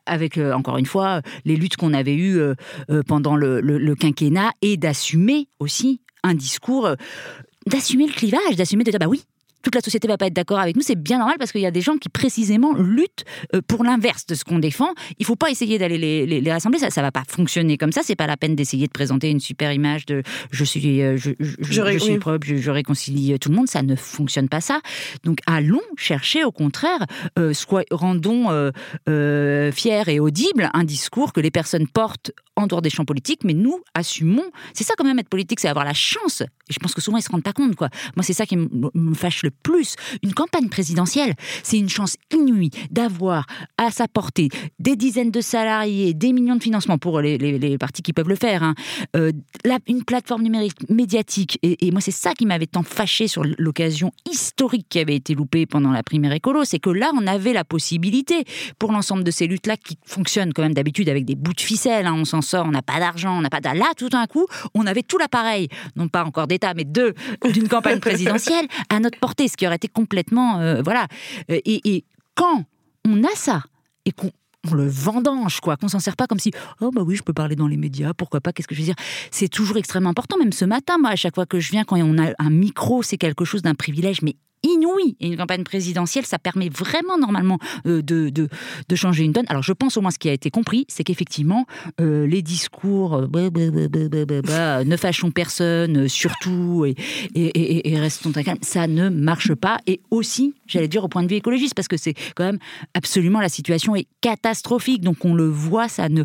[0.06, 2.40] avec encore une fois, les luttes qu'on avait eues
[3.06, 6.88] pendant le, le- le quinquennat et d'assumer aussi un discours,
[7.66, 9.22] d'assumer le clivage, d'assumer de dire bah oui.
[9.62, 11.66] Toute la société va pas être d'accord avec nous, c'est bien normal parce qu'il y
[11.66, 14.88] a des gens qui précisément luttent euh, pour l'inverse de ce qu'on défend.
[15.18, 17.90] Il faut pas essayer d'aller les, les, les rassembler, ça, ça va pas fonctionner comme
[17.92, 18.02] ça.
[18.04, 21.30] C'est pas la peine d'essayer de présenter une super image de je suis, euh, je,
[21.40, 22.18] je- je- Je ré- je suis oui.
[22.18, 23.68] propre, je, réconcilie tout le monde.
[23.68, 24.80] Ça ne fonctionne pas ça.
[25.24, 27.04] Donc allons chercher au contraire,
[27.38, 28.70] euh, soit rendons euh,
[29.08, 33.40] euh, fier et audible un discours que les personnes portent en dehors des champs politiques,
[33.44, 34.50] mais nous assumons.
[34.74, 36.40] C'est ça quand même être politique, c'est avoir la chance.
[36.42, 37.88] Et je pense que souvent ils se rendent pas compte quoi.
[38.16, 39.96] Moi c'est ça qui me me fâche le plus.
[40.22, 46.14] Une campagne présidentielle, c'est une chance inouïe d'avoir à sa portée des dizaines de salariés,
[46.14, 48.74] des millions de financements pour les, partis qui peuvent le faire, hein.
[49.16, 49.32] Euh,
[49.86, 51.58] une plateforme numérique médiatique.
[51.62, 55.66] Et, moi c'est ça qui m'avait tant fâché sur l'occasion historique qui avait été loupée
[55.66, 58.44] pendant la primaire écolo, c'est que là on avait la possibilité
[58.78, 62.06] pour l'ensemble de ces luttes-là qui fonctionnent quand même d'habitude avec des bouts de ficelle,
[62.06, 63.60] hein, on s'en sort, on n'a pas d'argent, on n'a pas.
[63.60, 67.14] Là, tout d'un coup, on avait tout l'appareil, non pas encore d'État, mais de
[67.52, 71.06] d'une campagne présidentielle à notre portée, ce qui aurait été complètement, euh, voilà.
[71.50, 72.64] Euh, Et, quand
[73.04, 73.64] on a ça
[74.04, 74.30] et qu'on
[74.70, 77.32] on le vendange, quoi, qu'on s'en sert pas comme si, oh bah oui, je peux
[77.32, 78.96] parler dans les médias, pourquoi pas, qu'est-ce que je veux dire?
[79.30, 81.96] C'est toujours extrêmement important, même ce matin, moi, à chaque fois que je viens, quand
[81.96, 85.16] on a un micro, c'est quelque chose d'un privilège, mais inouï.
[85.20, 88.48] Et une campagne présidentielle, ça permet vraiment, normalement, euh, de,
[88.94, 89.46] changer une donne.
[89.48, 91.66] Alors, je pense au moins ce qui a été compris, c'est qu'effectivement,
[92.00, 96.94] euh, les discours, euh, bah, bah, bah, ne fâchons personne, surtout, et,
[97.34, 99.78] et, restons calmes, ça ne marche pas.
[99.86, 102.58] Et aussi, j'allais dire au point de vue écologiste, parce que c'est quand même
[102.94, 105.02] absolument, la situation est catastrophique.
[105.02, 106.24] Donc, on le voit, ça ne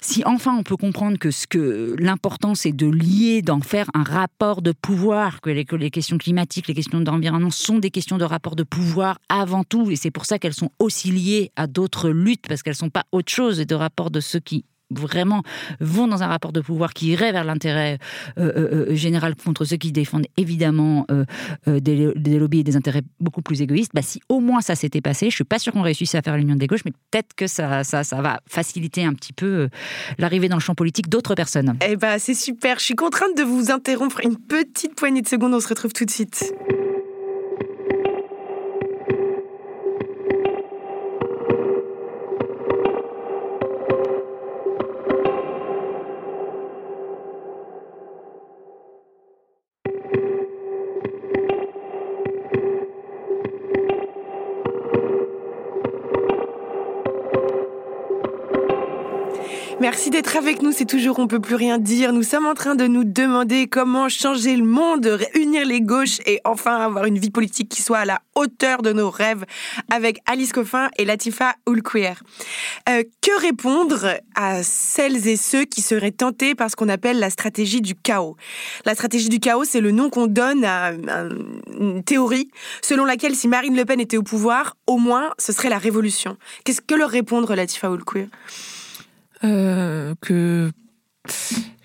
[0.00, 4.02] si enfin on peut comprendre que ce que l'important c'est de lier, d'en faire un
[4.02, 8.18] rapport de pouvoir, que les, que les questions climatiques, les questions d'environnement sont des questions
[8.18, 11.66] de rapport de pouvoir avant tout, et c'est pour ça qu'elles sont aussi liées à
[11.66, 15.42] d'autres luttes parce qu'elles sont pas autre chose et de rapport de ceux qui vraiment
[15.80, 17.98] vont dans un rapport de pouvoir qui irait vers l'intérêt
[18.38, 21.06] euh, euh, euh, général contre ceux qui défendent évidemment
[21.66, 25.00] des, des lobbies et des intérêts beaucoup plus égoïstes, bah, si au moins ça s'était
[25.00, 27.46] passé, je suis pas sûr qu'on réussisse à faire l'union des gauches, mais peut-être que
[27.46, 29.68] ça, ça, ça va faciliter un petit peu
[30.18, 31.76] l'arrivée dans le champ politique d'autres personnes.
[31.86, 32.78] Eh ben, c'est super.
[32.78, 35.54] Je suis contrainte de vous interrompre une petite poignée de secondes.
[35.54, 36.52] On se retrouve tout de suite.
[59.90, 60.70] Merci d'être avec nous.
[60.70, 62.12] C'est toujours On peut plus rien dire.
[62.12, 66.42] Nous sommes en train de nous demander comment changer le monde, réunir les gauches et
[66.44, 69.46] enfin avoir une vie politique qui soit à la hauteur de nos rêves
[69.90, 72.12] avec Alice Coffin et Latifa Oulkouer.
[72.90, 77.30] Euh, que répondre à celles et ceux qui seraient tentés par ce qu'on appelle la
[77.30, 78.36] stratégie du chaos?
[78.84, 80.92] La stratégie du chaos, c'est le nom qu'on donne à
[81.80, 82.50] une théorie
[82.82, 86.36] selon laquelle si Marine Le Pen était au pouvoir, au moins ce serait la révolution.
[86.64, 88.28] Qu'est-ce que leur répondre, Latifa Oulkouer
[89.44, 90.70] euh, que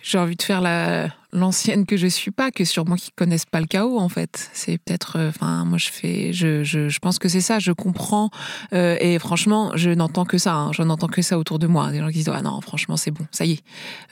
[0.02, 3.60] j'ai envie de faire la l'ancienne que je suis pas, que sûrement qui connaissent pas
[3.60, 4.52] le chaos en fait.
[4.54, 7.58] C'est peut-être, euh, enfin moi je fais, je, je, je pense que c'est ça.
[7.58, 8.30] Je comprends
[8.74, 10.54] euh, et franchement je n'entends que ça.
[10.54, 11.92] Hein, je n'entends que ça autour de moi.
[11.92, 13.63] Des gens qui disent ah non franchement c'est bon, ça y est,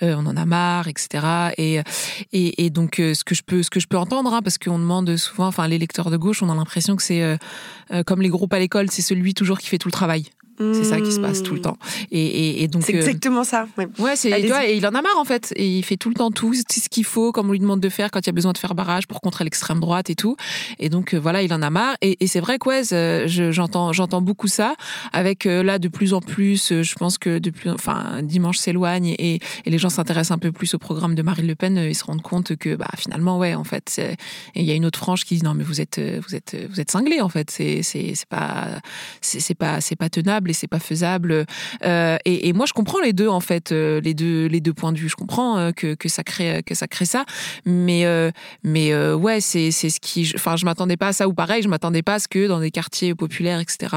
[0.01, 1.53] on en a marre, etc.
[1.57, 1.81] Et
[2.31, 4.79] et, et donc ce que je peux ce que je peux entendre, hein, parce qu'on
[4.79, 7.37] demande souvent, enfin les lecteurs de gauche, on a l'impression que c'est
[8.05, 10.25] comme les groupes à l'école, c'est celui toujours qui fait tout le travail.
[10.73, 11.77] C'est ça qui se passe tout le temps.
[12.11, 13.67] Et, et, et donc C'est euh, exactement ça.
[13.77, 13.87] ouais.
[13.99, 15.53] Ouais, c'est et il en a marre en fait.
[15.55, 17.89] Et il fait tout le temps tout, ce qu'il faut, comme on lui demande de
[17.89, 20.35] faire quand il y a besoin de faire barrage pour contrer l'extrême droite et tout.
[20.79, 21.95] Et donc euh, voilà, il en a marre.
[22.01, 24.75] Et, et c'est vrai que ouais, euh, je- j'entends j'entends beaucoup ça.
[25.13, 29.39] Avec euh, là de plus en plus, je pense que depuis, enfin dimanche s'éloigne et,
[29.65, 31.77] et les gens s'intéressent un peu plus au programme de Marine Le Pen.
[31.77, 34.01] Ils se rendent compte que bah finalement ouais, en fait,
[34.55, 36.79] il y a une autre frange qui dit non mais vous êtes vous êtes vous
[36.79, 37.49] êtes cinglés en fait.
[37.51, 38.79] C'est c'est pas
[39.21, 41.45] c'est pas c'est pas tenable et c'est pas faisable.
[41.83, 44.91] Euh, et, moi, je comprends les deux en fait, euh, les deux les deux points
[44.91, 45.09] de vue.
[45.09, 47.25] Je comprends euh, que, que ça crée que ça crée ça,
[47.65, 48.05] mais
[48.63, 51.63] mais ouais, c'est c'est ce qui, je- enfin, je m'attendais pas à ça ou pareil,
[51.63, 53.87] je m'attendais pas à ce que dans des quartiers populaires, etc.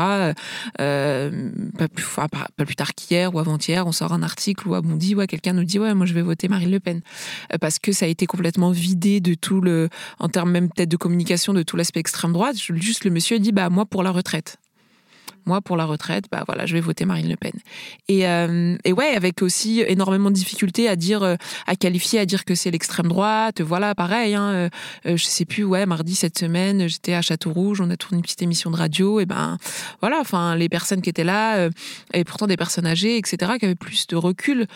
[0.78, 5.52] pas plus tard qu'hier ou avant-hier, on sort un article où on dit ouais, quelqu'un
[5.52, 7.00] nous dit ouais, moi je vais voter Marine Le Pen
[7.60, 9.88] parce que ça a été complètement vidé de tout le,
[10.18, 12.56] en termes même peut-être de communication, de tout l'aspect extrême droite.
[12.56, 14.58] Juste le monsieur dit bah moi pour la retraite
[15.46, 17.52] moi pour la retraite, bah voilà, je vais voter Marine Le Pen.
[18.08, 22.26] Et, euh, et ouais, avec aussi énormément de difficultés à dire, euh, à qualifier, à
[22.26, 23.60] dire que c'est l'extrême droite.
[23.60, 24.34] Voilà, pareil.
[24.34, 24.68] Hein, euh,
[25.06, 25.64] euh, je sais plus.
[25.64, 28.76] Ouais, mardi cette semaine, j'étais à Château Rouge, on a tourné une petite émission de
[28.76, 29.20] radio.
[29.20, 29.58] Et ben
[30.00, 31.68] voilà, enfin les personnes qui étaient là,
[32.12, 34.66] et pourtant des personnes âgées, etc., qui avaient plus de recul,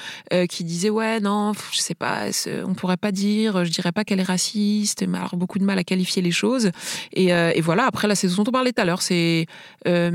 [0.49, 2.27] qui disaient ouais non, je sais pas,
[2.67, 5.79] on pourrait pas dire, je dirais pas qu'elle est raciste, mais alors beaucoup de mal
[5.79, 6.71] à qualifier les choses.
[7.13, 9.47] Et, et voilà, après là, c'est ce dont on parlait tout à l'heure, c'est
[9.87, 10.11] euh,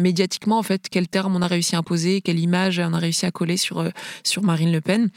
[0.51, 3.31] en fait quel terme on a réussi à imposer, quelle image on a réussi à
[3.31, 3.89] coller sur euh,
[4.23, 5.09] sur Marine Le Pen.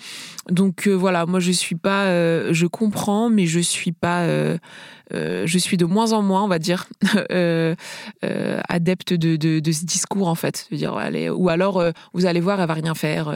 [0.50, 4.26] Donc euh, voilà, moi je suis pas, euh, je comprends, mais je suis pas,
[5.12, 6.86] je suis de moins en moins, on va dire,
[8.22, 12.74] adepte de, ce discours en fait, dire allez, ou alors vous allez voir, elle va
[12.74, 13.32] rien faire.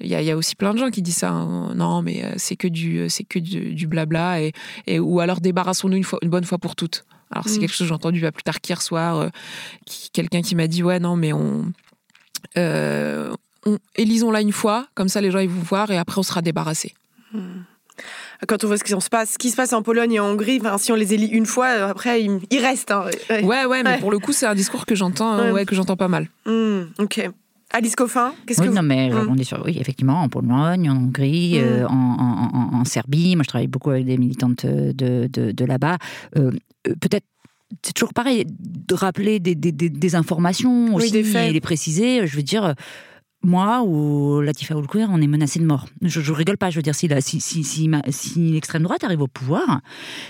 [0.00, 1.30] Il y, a, aussi plein de gens qui disent ça.
[1.30, 1.74] hein.
[1.74, 4.52] Non, mais c'est que du, que du, blabla et,
[4.86, 7.04] et ou alors débarrassons-nous une une bonne fois pour toutes.
[7.30, 7.60] Alors c'est Mm.
[7.60, 9.28] quelque chose que j'ai entendu pas plus tard qu'hier soir, euh,
[9.86, 11.72] qui- quelqu'un qui m'a dit ouais non mais on,
[12.56, 13.32] euh,
[13.66, 16.42] on élisons-la une fois, comme ça les gens ils vont voir et après on sera
[16.42, 16.94] débarrassé.
[18.46, 20.26] Quand on voit ce qui se passe, ce qui se passe en Pologne et en
[20.26, 22.92] Hongrie, enfin, si on les élit une fois, euh, après ils, ils restent.
[22.92, 23.06] hein.
[23.28, 23.42] Ouais.
[23.44, 23.98] Ouais ouais mais Ouais.
[23.98, 25.50] pour le coup c'est un discours que j'entends Ouais.
[25.50, 26.28] ouais que j'entends pas mal.
[26.46, 27.28] Hmm, ok.
[27.70, 28.86] Alice Coffin, qu'est-ce Oui, que non, vous...
[28.86, 29.28] mais Mm.
[29.28, 31.62] on est sur, oui, effectivement, en Pologne, en Hongrie, Mm.
[31.64, 33.36] euh, en, en- en- en Serbie.
[33.36, 34.92] Moi, je travaille beaucoup avec des militantes de,
[35.26, 35.98] de, de là-bas.
[36.38, 36.50] Euh,
[36.84, 37.26] Peut-être.
[37.84, 41.50] C'est toujours pareil, de rappeler des, des, des- des informations Oui, aussi faits.
[41.50, 42.26] et les préciser.
[42.26, 42.72] Je veux dire, euh,
[43.42, 45.86] moi ou Latifa Oulkouer, on est menacé de mort.
[46.00, 47.88] Je, je rigole pas, je veux dire, si, la- si, si, si,
[48.52, 49.80] l'extrême droite arrive au pouvoir,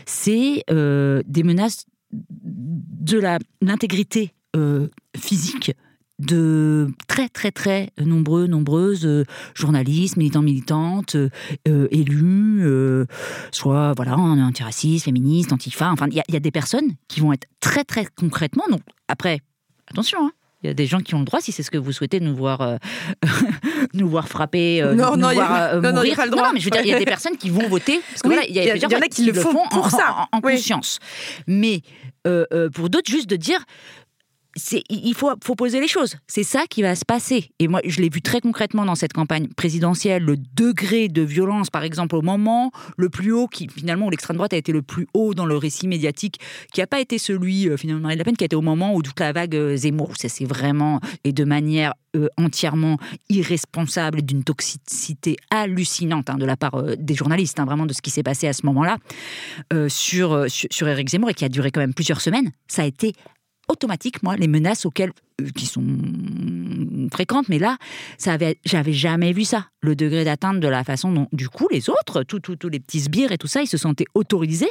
[0.04, 3.20] c'est euh, des menaces de
[3.62, 5.72] l'intégrité euh, physique
[6.18, 11.28] de très très très nombreux, nombreuses euh, journalistes, militants, militantes, euh,
[11.68, 13.04] euh, élus, euh,
[13.52, 15.90] soit voilà, antiracistes, féministes, antifa.
[15.92, 18.64] Enfin, il y, y a des personnes qui vont être très très concrètement.
[18.70, 19.40] Donc après,
[19.90, 20.18] attention.
[20.26, 20.32] hein,
[20.64, 22.18] il y a des gens qui ont le droit, si c'est ce que vous souhaitez,
[22.18, 22.76] nous voir, euh,
[23.94, 26.16] nous voir frapper, euh, Non, nous non, il y a- voir euh, non, non, mourir.
[26.16, 26.50] pas le droit.
[26.52, 28.00] mais je veux dire, il y a des personnes qui vont voter.
[28.10, 29.54] Parce que Oui, voilà, il y a, y a- y en a qui le font
[29.70, 30.26] pour en- ça.
[30.32, 30.54] en, en Oui.
[30.54, 30.98] conscience.
[31.46, 31.82] Mais
[32.74, 33.60] pour d'autres, juste de dire,
[34.90, 36.16] il faut, poser les choses.
[36.26, 37.50] C'est ça qui va se passer.
[37.58, 41.70] Et moi, je l'ai vu très concrètement dans cette campagne présidentielle, le degré de violence,
[41.70, 44.82] par exemple, au moment le plus haut, qui finalement, où l'extrême droite a été le
[44.82, 46.40] plus haut dans le récit médiatique,
[46.72, 48.62] qui n'a pas été celui, euh, finalement, de Marine Le Pen, qui a été au
[48.62, 52.96] moment où toute la vague euh, Zemmour, ça c'est vraiment, et de manière euh, entièrement
[53.28, 58.10] irresponsable d'une toxicité hallucinante hein, de la part des journalistes, hein, vraiment de ce qui
[58.10, 58.96] s'est passé à ce moment-là,
[59.88, 62.84] sur, sur, sur Éric Zemmour, et qui a duré quand même plusieurs semaines, ça a
[62.86, 63.12] été
[63.68, 65.12] automatique, moi, les menaces auxquelles,
[65.54, 65.84] qui sont
[67.12, 67.76] fréquentes, mais là,
[68.18, 69.66] ça avait, j'avais jamais vu ça.
[69.80, 73.30] le degré d'atteinte de la façon dont, du coup, les autres, tous les petits sbires
[73.30, 74.70] et tout ça, ils se sentaient autorisés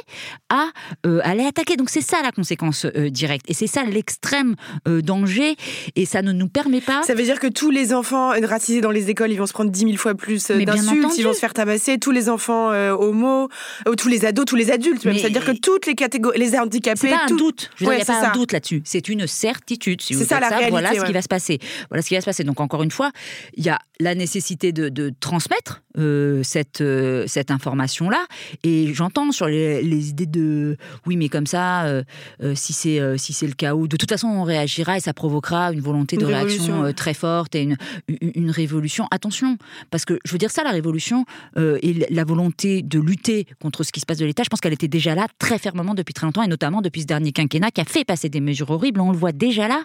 [0.50, 0.66] à
[1.06, 1.76] euh, aller attaquer.
[1.76, 3.46] Donc c'est ça la conséquence euh, directe.
[3.48, 4.54] Et c'est ça l'extrême
[4.86, 5.56] euh, danger.
[5.96, 7.02] Et ça ne nous permet pas...
[7.04, 9.70] Ça veut dire que tous les enfants racisés dans les écoles, ils vont se prendre
[9.70, 12.94] 10 000 fois plus d'insultes, ils vont se faire tabasser, tous les enfants euh,
[13.96, 15.16] tous les ados, tous les adultes même.
[15.16, 17.70] C'est-à-dire que toutes les catégories, les handicapés, C'est pas un tout- doute.
[17.76, 18.30] Je veux dire, Ouais, il n'y a pas ça.
[18.30, 18.82] un doute là-dessus.
[18.84, 20.02] C'est une certitude.
[20.02, 21.58] Si C'est ça, la réalité, Voilà ce qui va se passer.
[21.88, 22.44] Voilà ce qui va se passer.
[22.44, 23.10] Donc encore une fois,
[23.54, 28.24] il y a la nécessité de, de transmettre euh, cette euh, cette information-là.
[28.62, 30.76] Et j'entends sur les, les idées de
[31.06, 32.02] oui, mais comme ça, euh,
[32.54, 35.80] si c'est si c'est le chaos, de toute façon, on réagira et ça provoquera une
[35.80, 37.76] volonté de Une réaction très forte et une,
[38.08, 39.06] une, une révolution.
[39.10, 39.56] Attention,
[39.90, 41.24] parce que je veux dire ça, la révolution
[41.56, 44.72] et la volonté de lutter contre ce qui se passe de l'État, je pense qu'elle
[44.72, 47.80] était déjà là très fermement depuis très longtemps, et notamment depuis ce dernier quinquennat qui
[47.80, 49.00] a fait passer des mesures horribles.
[49.00, 49.82] On le voit déjà là.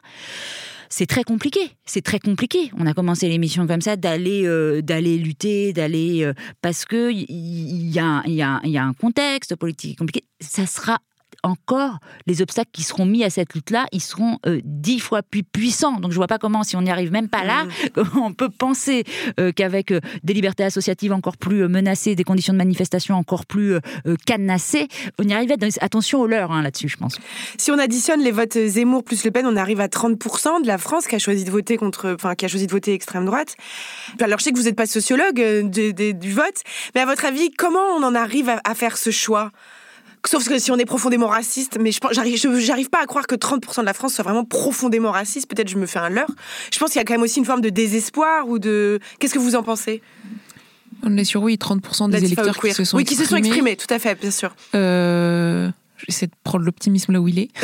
[0.96, 1.72] C'est très compliqué.
[1.86, 2.70] C'est très compliqué.
[2.78, 7.96] On a commencé l'émission comme ça, d'aller euh, lutter, d'aller euh, parce que il y,
[7.96, 10.24] y a un contexte politique compliqué.
[10.40, 11.00] Ça sera
[11.44, 15.44] encore les obstacles qui seront mis à cette lutte-là, ils seront euh, dix fois plus
[15.44, 16.00] puissants.
[16.00, 18.50] Donc je vois pas comment, si on n'y arrive même pas là, comment on peut
[18.50, 19.04] penser
[19.40, 23.76] euh, qu'avec euh, des libertés associatives encore plus menacées, des conditions de manifestation encore plus
[24.26, 24.88] cadenassées,
[25.20, 25.56] on y arrivait.
[25.82, 27.18] Attention aux leurs hein, là-dessus, je pense.
[27.58, 30.78] Si on additionne les votes Zemmour plus Le Pen, on arrive à 30% de la
[30.78, 33.56] France qui a choisi de voter contre, enfin, qui a choisi de voter extrême droite.
[34.22, 36.62] Alors, je sais que vous n'êtes pas sociologue de- de- du vote,
[36.96, 39.52] mais à votre avis, comment on en arrive à, à faire ce choix?
[40.26, 42.00] Sauf que si on est profondément raciste, mais je
[42.60, 45.50] j'arrive, pas à croire que 30% de la France soit vraiment profondément raciste.
[45.50, 46.32] Peut-être je me fais un leurre.
[46.72, 49.00] Je pense qu'il y a quand même aussi une forme de désespoir ou de.
[49.20, 50.02] Qu'est-ce que vous en pensez?
[51.06, 53.36] On est sur, oui, 30% des Latif électeurs qui se sont Oui, qui se sont
[53.36, 54.56] exprimés, tout à fait, bien sûr.
[54.74, 55.70] Euh,
[56.08, 57.50] J'essaie de prendre l'optimisme là où il est.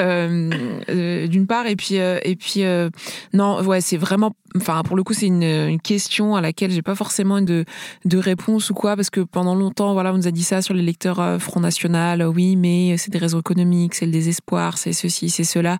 [0.00, 0.50] Euh,
[0.88, 2.88] euh, D'une part, et puis, euh, et puis euh,
[3.32, 4.34] non, ouais, c'est vraiment.
[4.56, 7.64] Enfin, pour le coup, c'est une, une question à laquelle j'ai pas forcément de,
[8.04, 10.74] de réponse ou quoi, parce que pendant longtemps, voilà, on nous a dit ça sur
[10.74, 12.22] les lecteurs Front National.
[12.22, 15.78] Oui, mais c'est des réseaux économiques, c'est le désespoir, c'est ceci, c'est cela.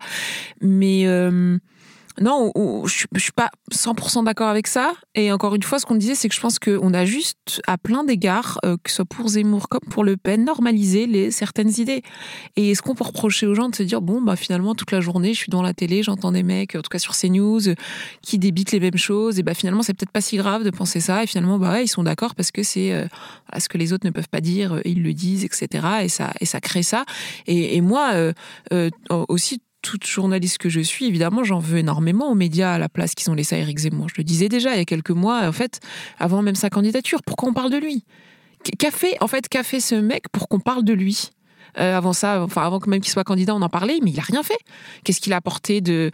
[0.60, 1.06] Mais
[2.20, 2.52] non,
[2.86, 4.92] je, je suis pas 100% d'accord avec ça.
[5.14, 7.78] Et encore une fois, ce qu'on disait, c'est que je pense qu'on a juste, à
[7.78, 11.70] plein d'égards, euh, que ce soit pour Zemmour comme pour Le Pen, normalisé les, certaines
[11.78, 12.02] idées.
[12.56, 15.00] Et est-ce qu'on peut reprocher aux gens de se dire, bon, bah finalement, toute la
[15.00, 17.60] journée, je suis dans la télé, j'entends des mecs, en tout cas sur CNews,
[18.22, 21.00] qui débitent les mêmes choses, et bah finalement, c'est peut-être pas si grave de penser
[21.00, 21.22] ça.
[21.22, 23.06] Et finalement, bah ils sont d'accord parce que c'est euh,
[23.58, 25.86] ce que les autres ne peuvent pas dire, euh, ils le disent, etc.
[26.02, 27.04] Et ça, et ça crée ça.
[27.46, 28.32] Et, moi,
[29.28, 33.14] aussi, toute journaliste que je suis, évidemment, j'en veux énormément aux médias à la place
[33.14, 34.10] qu'ils ont laissé à Éric Zemmour.
[34.10, 35.80] Je le disais déjà il y a quelques mois, en fait,
[36.18, 37.22] avant même sa candidature.
[37.24, 38.04] Pourquoi on parle de lui
[38.78, 41.30] Qu'a fait, en fait, qu'a fait ce mec pour qu'on parle de lui?
[41.80, 44.18] Euh, avant ça, enfin avant que même qu'il soit candidat, on en parlait, mais il
[44.18, 44.58] a rien fait.
[45.04, 46.10] Qu'est-ce qu'il a apporté de,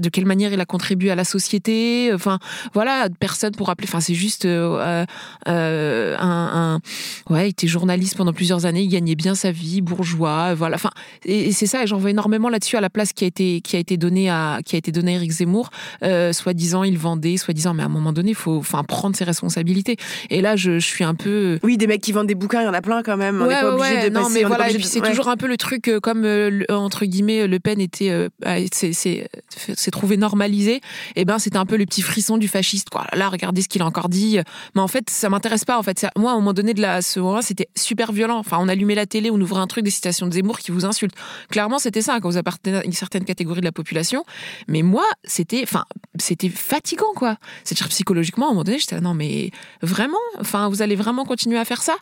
[0.00, 2.38] de quelle manière il a contribué à la société Enfin,
[2.74, 3.86] voilà, personne pour rappeler.
[3.88, 5.04] Enfin, c'est juste euh,
[5.48, 6.80] euh, un,
[7.28, 10.76] un, ouais, il était journaliste pendant plusieurs années, il gagnait bien sa vie, bourgeois, voilà.
[10.76, 10.90] Enfin,
[11.24, 13.60] et, et c'est ça, et j'en veux énormément là-dessus à la place qui a été
[13.60, 15.70] qui a été donnée à qui a été donnée à Éric Zemmour.
[16.02, 19.24] Euh, soi-disant, il vendait, soi-disant, mais à un moment donné, il faut, enfin, prendre ses
[19.24, 19.96] responsabilités.
[20.30, 22.64] Et là, je, je suis un peu Oui, des mecs qui vendent des bouquins, il
[22.64, 23.40] y en a plein quand même.
[23.42, 24.10] on n'est Ouais, pas ouais, obligé ouais.
[24.10, 25.08] de non, passer- mais on est voilà, pas et obligé puis c'est ouais.
[25.08, 28.28] toujours un peu le truc euh, comme euh, le- entre guillemets Le Pen était euh,
[28.72, 30.80] s'est trouvé normalisé
[31.16, 33.06] et ben c'était un peu le petit frisson du fasciste quoi.
[33.12, 34.38] Là regardez ce qu'il a encore dit
[34.74, 36.06] mais en fait ça m'intéresse pas en fait.
[36.16, 38.38] Moi à un moment donné de la ce moment c'était super violent.
[38.38, 40.84] Enfin on allumait la télé on ouvrait un truc des citations de Zemmour qui vous
[40.84, 41.16] insultent
[41.50, 44.24] clairement c'était ça quand vous appartenez à une certaine catégorie de la population.
[44.68, 45.84] Mais moi c'était enfin
[46.18, 47.36] c'était fatigant quoi.
[47.64, 49.50] C'est-à-dire psychologiquement à un moment donné j'étais là, non mais
[49.82, 50.18] vraiment?
[50.38, 51.96] Enfin vous allez vraiment continuer à faire ça?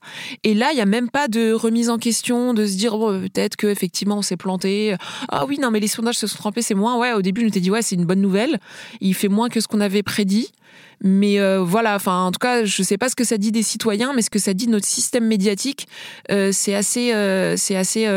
[0.45, 3.21] Et là, il n'y a même pas de remise en question, de se dire bon,
[3.21, 4.97] peut-être que effectivement on s'est planté.
[5.29, 6.99] Ah oui, non, mais les sondages se sont trompés, c'est moins.
[6.99, 8.59] Ouais, au début, je m'étais dit ouais, c'est une bonne nouvelle.
[9.01, 10.53] Il fait moins que ce qu'on avait prédit.
[11.03, 13.63] Mais euh, voilà, enfin, en tout cas, je sais pas ce que ça dit des
[13.63, 15.87] citoyens, mais ce que ça dit de notre système médiatique,
[16.31, 18.09] euh, c'est assez, euh, c'est assez,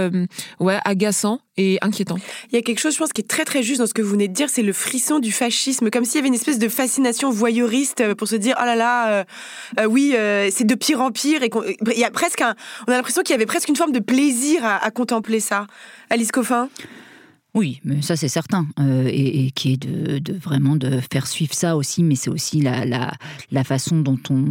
[0.59, 2.17] ouais, agaçant et inquiétant.
[2.51, 4.01] Il y a quelque chose, je pense, qui est très très juste dans ce que
[4.01, 6.57] vous venez de dire, c'est le frisson du fascisme, comme s'il y avait une espèce
[6.57, 9.25] de fascination voyeuriste pour se dire, oh là là,
[9.87, 10.15] oui,
[10.49, 11.51] c'est de pire en pire, et
[11.93, 12.55] il y a presque un,
[12.87, 15.67] on a l'impression qu'il y avait presque une forme de plaisir à, à contempler ça.
[16.09, 16.69] Alice Coffin?
[17.53, 21.27] Oui, mais ça c'est certain, Euh, et, et qui est de, de vraiment de faire
[21.27, 23.11] suivre ça aussi, mais c'est aussi la, la,
[23.51, 24.45] la façon dont on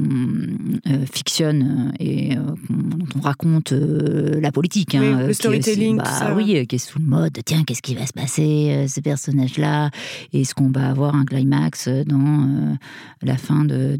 [0.86, 4.96] euh, fictionne et euh, dont on raconte la politique.
[4.98, 7.38] Oui, le storytelling, bah, ça, oui, qui est sous le mode.
[7.46, 9.90] Tiens, qu'est-ce qui va se passer ce personnage-là
[10.34, 12.76] Est-ce qu'on va avoir un climax dans
[13.22, 13.98] la fin de,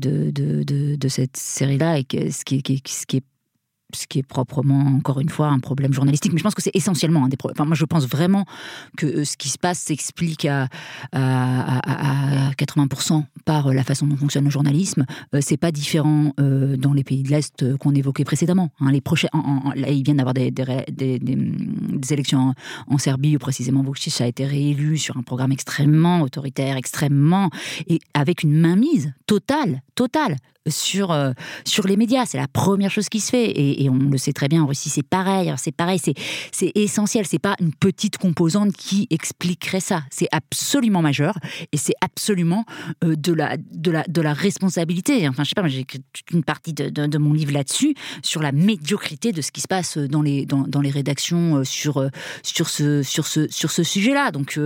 [1.09, 3.24] cette série-là Et ce qui est
[3.95, 6.32] ce qui est proprement, encore une fois, un problème journalistique.
[6.32, 7.66] Mais je pense que c'est essentiellement un des problèmes.
[7.66, 8.45] Moi, je pense vraiment
[8.97, 10.68] que euh, ce qui se passe s'explique à,
[11.12, 15.07] à, à, 80% par euh, la façon dont fonctionne le journalisme.
[15.34, 18.70] Euh, c'est pas différent dans les pays de l'Est qu'on évoquait précédemment.
[18.80, 18.91] Hein.
[18.91, 19.28] les prochains,
[19.76, 22.55] ils viennent d'avoir des, des, des, élections
[22.86, 27.51] en, Serbie où précisément Vucic a été réélu sur un programme extrêmement autoritaire, extrêmement
[27.88, 30.36] et avec une mainmise totale, totale
[30.68, 31.32] sur, euh,
[31.64, 32.26] sur les médias.
[32.26, 33.79] C'est la première chose qui se fait.
[33.88, 35.52] On le sait très bien en Russie, c'est pareil.
[35.56, 37.24] C'est pareil, c'est, essentiel.
[37.26, 40.02] C'est pas une petite composante qui expliquerait ça.
[40.10, 41.34] C'est absolument majeur
[41.72, 42.64] et c'est absolument
[43.04, 45.28] euh, de, la, de, la, de la responsabilité.
[45.28, 48.52] Enfin, je sais pas, j'ai écrit toute une partie de, mon livre là-dessus, sur la
[48.52, 52.08] médiocrité de ce qui se passe dans les, dans, dans les rédactions euh, sur,
[52.42, 54.30] sur ce, sur ce, sur ce sujet-là.
[54.30, 54.58] Donc,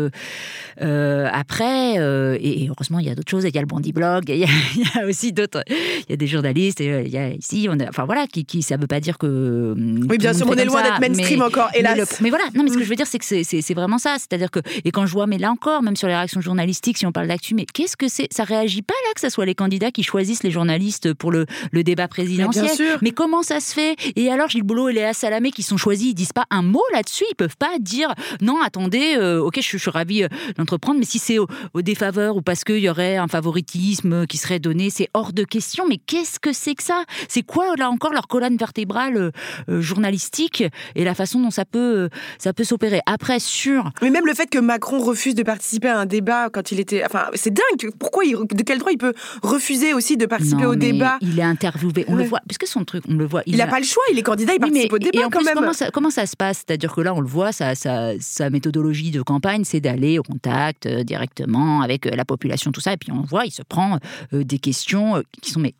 [0.78, 3.44] après, et, heureusement, il y a d'autres choses.
[3.44, 6.26] Il y a le Bondi Blog, il y a, aussi d'autres il y a des
[6.26, 9.18] journalistes, et, euh, il y a ici, enfin voilà, qui, qui, ça veut pas dire
[9.18, 9.74] que.
[9.76, 12.20] Oui, bien sûr, on est loin d'être mainstream encore, hélas.
[12.20, 12.84] Mais, voilà, non, mais ce que mm.
[12.84, 14.16] je veux dire, c'est que c'est vraiment ça.
[14.18, 17.06] C'est-à-dire que, et quand je vois, mais là encore, même sur les réactions journalistiques, si
[17.06, 18.28] on parle d'actu, mais qu'est-ce que c'est?
[18.32, 21.46] Ça réagit pas là que ce soit les candidats qui choisissent les journalistes pour le,
[21.70, 22.64] le débat présidentiel.
[22.64, 22.98] Mais, bien sûr.
[23.02, 23.96] mais comment ça se fait?
[24.16, 26.82] Et alors, Gilles Boulot et Léa Salamé qui sont choisis, ils disent pas un mot
[26.92, 31.04] là-dessus, ils peuvent pas dire non, attendez, euh, ok, je, suis ravi euh, d'entreprendre, mais
[31.04, 34.90] si c'est au, au, défaveur ou parce qu'il y aurait un favoritisme qui serait donné,
[34.90, 35.84] c'est hors de question.
[35.88, 37.04] Mais qu'est-ce que c'est que ça?
[37.28, 38.93] C'est quoi là encore leur colonne vertébrale?
[38.96, 39.30] Euh,
[39.68, 40.64] euh, journalistique
[40.94, 43.00] et la façon dont ça peut euh, ça peut s'opérer.
[43.06, 46.72] Après sur mais même le fait que Macron refuse de participer à un débat quand
[46.72, 47.90] il était enfin c'est dingue.
[47.98, 51.42] Pourquoi il, de quel droit il peut refuser aussi de participer au débat Il est
[51.42, 53.42] interviewé, on le voit puisque son truc, on le voit.
[53.46, 55.54] Il n'a pas le choix, il est candidat, il participe au débat quand même.
[55.54, 56.64] Comment ça, comment ça, se passe?
[56.66, 60.22] C'est-à-dire que là on le voit, sa, sa, sa méthodologie de campagne, c'est d'aller au
[60.22, 63.98] contact directement avec la population, tout ça, et puis on voit, il se prend
[64.32, 65.74] des questions qui sont mais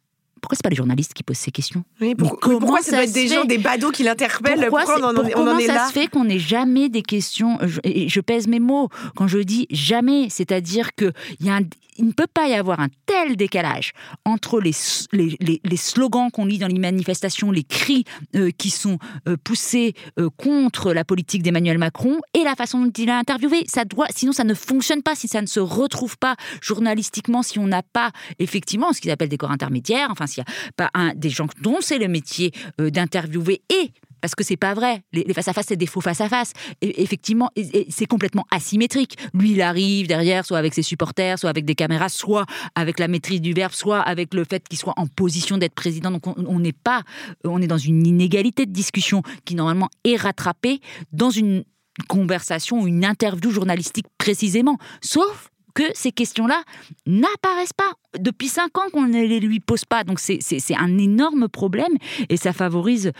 [0.44, 1.84] pourquoi c'est pas les journalistes qui posent ces questions?
[2.02, 5.58] Oui, Pourquoi ça doit être des gens, des badauds qui l'interpellent Pourquoi, on en, comment
[5.58, 7.58] est ça se fait qu'on n'ait jamais des questions?
[7.82, 11.62] Et je pèse mes mots quand je dis jamais, c'est-à-dire que il y a un,
[11.96, 13.92] il ne peut pas y avoir un tel décalage
[14.24, 14.72] entre les,
[15.12, 19.94] les, les, slogans qu'on lit dans les manifestations, les cris euh, qui sont euh, poussés
[20.18, 23.64] euh, contre la politique d'Emmanuel Macron et la façon dont il a interviewé.
[23.66, 27.58] Ça doit, sinon ça ne fonctionne pas, si ça ne se retrouve pas journalistiquement, si
[27.58, 31.14] on n'a pas effectivement ce qu'ils appellent des corps intermédiaires, enfin n'y a pas un,
[31.14, 33.92] des gens dont c'est le métier d'interviewer et
[34.24, 35.02] parce que c'est pas vrai.
[35.12, 36.54] Les, face à face, c'est des faux face à face.
[36.80, 37.50] Et, effectivement,
[37.90, 39.18] c'est complètement asymétrique.
[39.34, 43.06] Lui, il arrive derrière, soit avec ses supporters, soit avec des caméras, soit avec la
[43.06, 46.10] maîtrise du verbe, soit avec le fait qu'il soit en position d'être président.
[46.10, 47.02] Donc on n'est pas,
[47.44, 50.80] on est dans une inégalité de discussion qui normalement est rattrapée
[51.12, 51.62] dans une
[52.08, 54.78] conversation une interview journalistique précisément.
[55.02, 56.62] Sauf que ces questions-là
[57.06, 57.92] n'apparaissent pas.
[58.18, 60.04] Depuis cinq ans qu'on ne les lui pose pas.
[60.04, 60.40] Donc c'est
[60.76, 61.92] un énorme problème
[62.28, 63.12] et ça favorise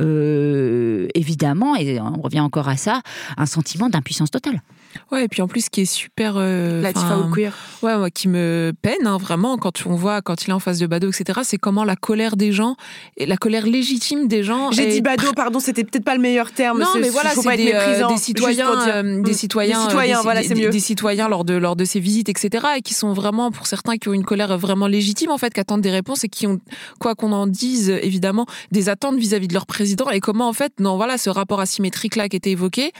[0.00, 3.00] euh, évidemment, et on revient encore à ça,
[3.36, 4.62] un sentiment d'impuissance totale.
[5.10, 6.34] Ouais, et puis en plus, ce qui est super.
[6.36, 6.82] Euh,
[7.26, 7.56] ou queer.
[7.82, 10.78] Ouais, ouais, qui me peine, hein, vraiment, quand on voit, quand il est en face
[10.78, 12.76] de Bado, etc., c'est comment la colère des gens,
[13.16, 14.70] et la colère légitime des gens.
[14.70, 16.78] J'ai dit Bado, pardon, c'était peut-être pas le meilleur terme.
[16.78, 20.54] Non, mais voilà, c'est des, euh, des, citoyens, euh, des citoyens, des citoyens, voilà, c'est
[20.54, 20.70] mieux.
[20.70, 23.96] Des citoyens lors de, lors de ces visites, etc., et qui sont vraiment, pour certains,
[23.96, 26.60] qui ont une colère vraiment légitime, en fait, qui attendent des réponses et qui ont,
[27.00, 30.72] quoi qu'on en dise, évidemment, des attentes vis-à-vis de leur président, et comment, en fait,
[30.78, 32.92] non, voilà, ce rapport asymétrique-là qui était évoqué, et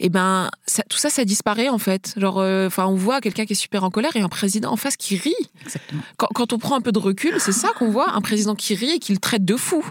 [0.00, 2.14] eh ben, ça, tout ça, ça disparaît, en fait.
[2.16, 4.76] Genre, euh, enfin, on voit quelqu'un qui est super en colère et un président en
[4.76, 5.34] face qui rit.
[5.62, 6.02] Exactement.
[6.16, 8.90] Quand, on prend un peu de recul, c'est ça qu'on voit, un président qui rit
[8.90, 9.84] et qui le traite de fou.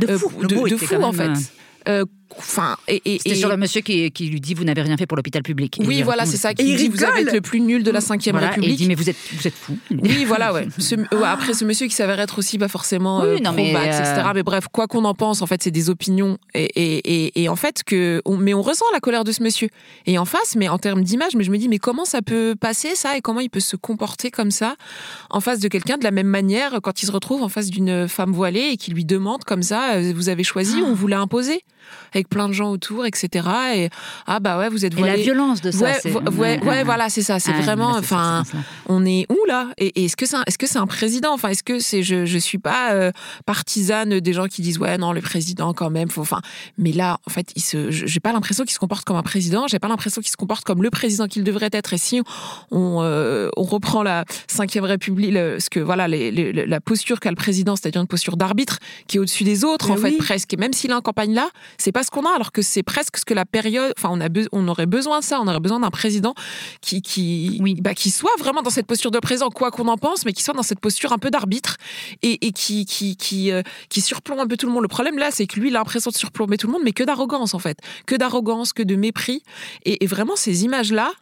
[0.00, 0.30] de fou.
[0.42, 1.30] Euh, de, fou, en fait.
[1.88, 2.04] Euh,
[2.38, 5.16] Enfin, et, C'était sur le monsieur qui, qui, lui dit vous n'avez rien fait pour
[5.16, 5.78] l'hôpital public.
[5.84, 6.54] Oui, voilà, c'est ça.
[6.54, 8.58] Qui dit vous avez le plus nul de la 5 République.
[8.62, 9.76] Et il dit mais vous êtes, vous êtes fou.
[9.90, 10.66] Oui, voilà, ouais.
[11.24, 14.04] après, ce monsieur qui s'avère être aussi pas forcément oui, euh, mais, etc.
[14.18, 16.38] Euh, mais bref, quoi qu'on en pense, en fait, c'est des opinions.
[16.54, 19.68] Et, et, en fait, que, mais on ressent la colère de ce monsieur.
[20.06, 22.54] Et en face, mais en termes d'image, mais je me dis mais comment ça peut
[22.58, 24.76] passer ça et comment il peut se comporter comme ça
[25.30, 28.08] en face de quelqu'un de la même manière quand il se retrouve en face d'une
[28.08, 31.06] femme voilée et qui lui demande comme ça euh, vous avez choisi ou on vous
[31.06, 31.64] l'a imposé?
[32.12, 33.48] Avec plein de gens autour, etc.
[33.74, 33.88] Et
[34.26, 35.14] ah bah ouais, vous êtes voilé.
[35.14, 35.92] Et la violence de ça.
[36.36, 37.38] Ouais, ouais, voilà, c'est ça.
[37.38, 38.42] C'est vraiment, enfin,
[38.86, 39.68] on est où là?
[39.78, 41.32] Et est-ce que c'est, est-ce que c'est un président?
[41.32, 43.10] Enfin, est-ce que c'est, je, je suis pas euh,
[43.46, 46.08] partisane des gens qui disent ouais non le président quand même.
[46.08, 46.40] Faut, enfin,
[46.78, 49.66] mais là, en fait, il se, j'ai pas l'impression qu'il se comporte comme un président.
[49.66, 51.92] J'ai pas l'impression qu'il se comporte comme le président qu'il devrait être.
[51.92, 52.20] Et si
[52.70, 57.76] on, euh, on reprend la cinquième République, ce que voilà, la posture qu'a le président,
[57.76, 60.52] c'est-à-dire une posture d'arbitre qui est au-dessus des autres, en fait, presque.
[60.54, 61.48] Et même s'il est en campagne là,
[61.78, 63.92] c'est parce qu'on a, alors que c'est presque ce que la période.
[63.98, 65.40] Enfin, on, a on aurait besoin de ça.
[65.40, 66.34] On aurait besoin d'un président
[66.80, 67.76] qui, qui, Oui.
[67.80, 70.42] bah, qui soit vraiment dans cette posture de présent, quoi qu'on en pense, mais qui
[70.42, 71.76] soit dans cette posture un peu d'arbitre
[72.22, 74.82] et, et qui, qui, qui, euh, qui surplombe un peu tout le monde.
[74.82, 76.92] Le problème là, c'est que lui, il a l'impression de surplomber tout le monde, mais
[76.92, 77.78] que d'arrogance en fait.
[78.06, 79.42] Que d'arrogance, que de mépris.
[79.84, 81.12] Et, et vraiment, ces images-là,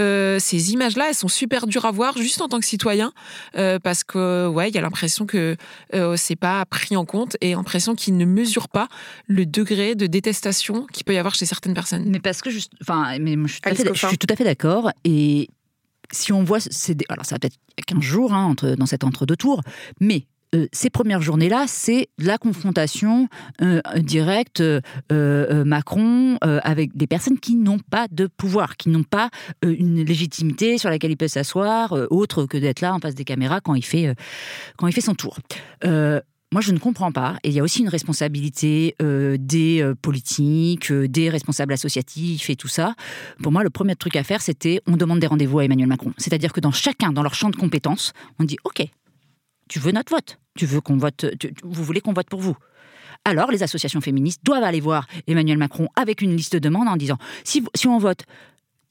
[0.00, 3.12] euh, ces images-là, elles sont super dures à voir juste en tant que citoyen,
[3.56, 5.56] euh, parce que ouais, il y a l'impression que
[5.94, 8.88] euh, c'est pas pris en compte et l'impression qu'ils ne mesurent pas
[9.26, 12.04] le degré de détestation qu'il peut y avoir chez certaines personnes.
[12.06, 13.94] Mais parce que juste, enfin, mais moi, je suis tout à fait, Coffin.
[13.94, 14.90] je suis tout à fait d'accord.
[15.04, 15.48] Et
[16.10, 18.74] si on voit, c'est alors ça va peut-être il y a 15 jours hein, entre,
[18.76, 19.60] dans cet entre-deux tours,
[20.00, 23.28] mais euh, ces premières journées-là, c'est la confrontation
[23.62, 29.30] euh, directe euh, Macron avec des personnes qui n'ont pas de pouvoir, qui n'ont pas
[29.62, 33.60] une légitimité sur laquelle il peut s'asseoir, autre que d'être là en face des caméras
[33.60, 34.14] quand il fait,
[34.76, 35.38] quand il fait son tour.
[35.82, 37.36] Moi, je ne comprends pas.
[37.44, 42.94] Et il y a aussi une responsabilité des politiques, des responsables associatifs et tout ça.
[43.42, 46.12] Pour moi, le premier truc à faire, c'était on demande des rendez-vous à Emmanuel Macron.
[46.18, 48.86] C'est-à-dire que dans chacun, dans leur champ de compétences, on dit OK,
[49.68, 51.26] tu veux notre vote, tu veux qu'on vote,
[51.62, 52.56] vous voulez qu'on vote pour vous.
[53.24, 56.96] Alors, les associations féministes doivent aller voir Emmanuel Macron avec une liste de demandes en
[56.96, 58.24] disant si, on vote,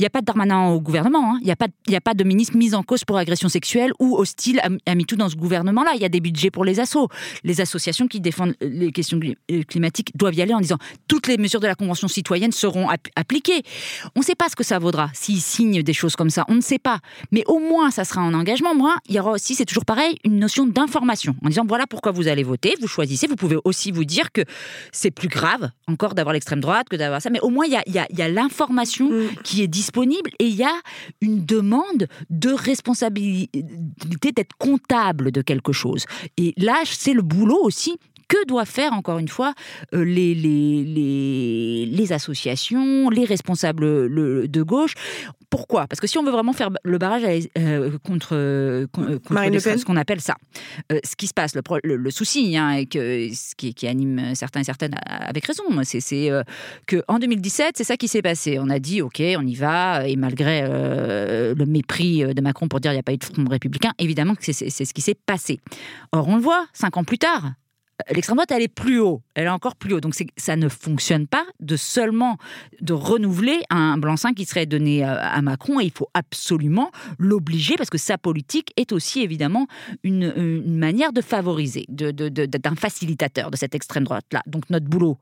[0.01, 1.37] n'y a pas de Darmanin au gouvernement, hein.
[1.41, 4.59] il n'y a, a pas de ministre mis en cause pour agression sexuelle ou hostile
[4.59, 5.91] à, à MeToo dans ce gouvernement-là.
[5.95, 7.07] Il y a des budgets pour les assos.
[7.43, 9.19] Les associations qui défendent les questions
[9.51, 10.77] euh, climatiques doivent y aller en disant
[11.07, 13.63] toutes les mesures de la Convention citoyenne seront app- appliquées.
[14.15, 16.45] On ne sait pas ce que ça vaudra s'ils signent des choses comme ça.
[16.47, 16.99] On ne sait pas.
[17.31, 18.73] Mais au moins, ça sera un engagement.
[18.75, 21.35] Moi, il y aura aussi, c'est toujours pareil, une notion d'information.
[21.43, 23.27] En disant voilà pourquoi vous allez voter, vous choisissez.
[23.27, 24.41] Vous pouvez aussi vous dire que
[24.91, 27.29] c'est plus grave encore d'avoir l'extrême droite que d'avoir ça.
[27.29, 29.29] Mais au moins, il y a, a- a l'information Mm.
[29.43, 29.90] qui est disponible
[30.39, 30.73] et il y a
[31.21, 36.05] une demande de responsabilité d'être comptable de quelque chose.
[36.37, 39.53] Et là, c'est le boulot aussi que doivent faire, encore une fois,
[39.93, 40.33] euh, les,
[42.13, 44.93] associations, les responsables le- de gauche.
[45.51, 45.85] Pourquoi?
[45.85, 49.33] Parce que si on veut vraiment faire le barrage à- euh, contre, euh, euh, contre
[49.77, 50.35] ce qu'on appelle ça,
[50.91, 53.73] euh, ce qui se passe, le, pro- le, le souci, hein, et que, ce qui,
[53.73, 56.41] qui anime certains et certaines avec raison, c'est c'est, euh,
[56.87, 58.57] que en 2017, c'est ça qui s'est passé.
[58.59, 62.91] On a dit, OK, on y va, et malgré le mépris de Macron pour dire
[62.91, 65.59] il n'y a pas eu de front républicain, évidemment que c'est ce qui s'est passé.
[66.13, 67.51] Or, on le voit, cinq ans plus tard,
[68.09, 70.01] l'extrême droite, elle est plus haut, elle est encore plus haut.
[70.01, 72.37] Donc ça ne fonctionne pas de seulement
[72.81, 77.75] de renouveler un blanc-seing qui serait donné à, à Macron, et il faut absolument l'obliger,
[77.77, 79.67] parce que sa politique est aussi évidemment
[80.03, 84.41] une, manière de favoriser, de- de- d'un facilitateur de cette extrême droite-là.
[84.47, 85.17] Donc notre boulot,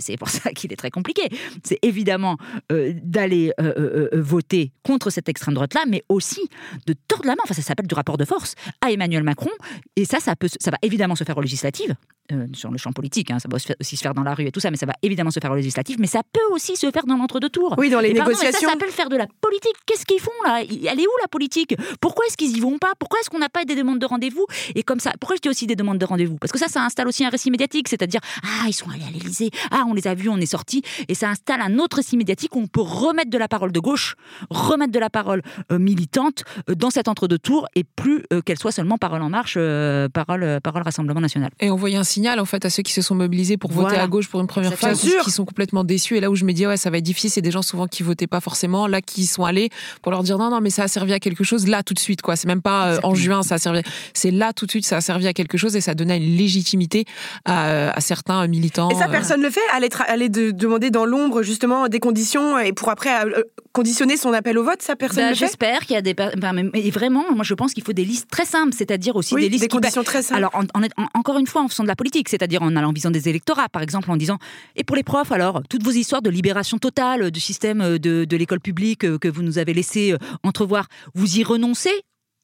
[0.00, 1.22] c'est pour ça qu'il est très compliqué,
[1.62, 2.36] c'est évidemment
[2.72, 6.48] euh, d'aller euh, euh, voter contre cette extrême droite-là, mais aussi
[6.86, 9.50] de tordre la main, enfin ça s'appelle du rapport de force, à Emmanuel Macron,
[9.96, 11.94] et ça, ça, ça va évidemment se faire aux législatives,
[12.32, 14.52] euh, sur le champ politique, hein, ça va aussi se faire dans la rue et
[14.52, 16.90] tout ça, mais ça va évidemment se faire aux législatives, mais ça peut aussi se
[16.90, 17.74] faire dans l'entre-deux tours.
[17.78, 18.68] Oui, dans les Et pardon, mais négociations.
[18.68, 19.74] ça s'appelle faire de la politique.
[19.86, 20.62] Qu'est-ce qu'ils font là?
[20.62, 21.76] Elle est où la politique?
[22.00, 22.92] Pourquoi est-ce qu'ils y vont pas?
[22.98, 24.46] Pourquoi est-ce qu'on n'a pas des demandes de rendez-vous?
[24.74, 26.36] Et comme ça, pourquoi je dis aussi des demandes de rendez-vous?
[26.36, 29.10] Parce que ça, ça installe aussi un récit médiatique, c'est-à-dire ah ils sont allés à
[29.10, 32.16] l'Élysée, ah on les a vus, on est sortis, et ça installe un autre récit
[32.16, 34.16] médiatique où on peut remettre de la parole de gauche,
[34.50, 38.58] remettre de la parole euh, militante euh, dans cet entre-deux tours, et plus euh, qu'elle
[38.58, 41.50] soit seulement parole en marche, euh, parole, euh, parole Rassemblement National.
[41.60, 44.04] Et envoyer un signal en fait à ceux qui se sont mobilisés pour voter Voilà.
[44.04, 46.16] à gauche pour une première fois, qui, sont complètement déçus.
[46.16, 47.86] Et là où je me dis ouais ça va être difficile, c'est des gens souvent
[47.86, 49.68] qui votaient pas forcément, là qui sont allés
[50.02, 51.98] pour leur dire non non mais ça a servi à quelque chose là tout de
[51.98, 52.34] suite quoi.
[52.36, 53.82] C'est même pas euh, en juin ça a servi,
[54.14, 56.36] c'est là tout de suite ça a servi à quelque chose et ça donnait une
[56.36, 57.04] légitimité
[57.44, 58.88] à, à certains militants.
[58.90, 61.98] Et ça, euh, personne ne le fait Aller, aller de- demander dans l'ombre, justement, des
[62.00, 63.42] conditions et pour après euh,
[63.76, 66.14] conditionner son appel au vote, ça, personne Bah, ne J'espère qu'il y a des.
[66.14, 69.14] per- enfin, mais- mais vraiment, moi je pense qu'il faut des listes très simples, c'est-à-dire
[69.16, 70.38] aussi Oui, des listes des qui conditions très simples.
[70.38, 72.88] Alors, en- en- en- encore une fois, en faisant de la politique, c'est-à-dire en allant
[72.88, 74.38] en visant des électorats, par exemple, en disant
[74.76, 78.24] Et pour les profs, alors, toutes vos histoires de libération totale du système euh, de,
[78.24, 81.92] de l'école publique euh, que vous nous avez laissé euh, entrevoir, vous y renoncez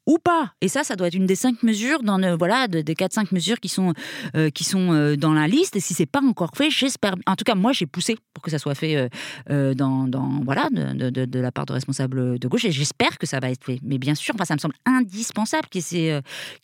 [0.06, 2.80] ou pas Et ça, ça doit être une des cinq mesures, dans le, voilà, de-
[2.80, 3.92] des quatre cinq mesures qui sont,
[4.36, 5.76] euh, qui sont euh, dans la liste.
[5.76, 7.14] Et si c'est pas encore fait, j'espère.
[7.26, 9.08] En tout cas, moi, j'ai poussé pour que ça soit fait
[9.50, 12.64] euh, dans, dans, voilà, de, de- de- de la part de responsables de gauche.
[12.64, 13.78] Et j'espère que ça va être fait.
[13.82, 16.22] Mais bien sûr, enfin, ça me semble indispensable qu'il y ait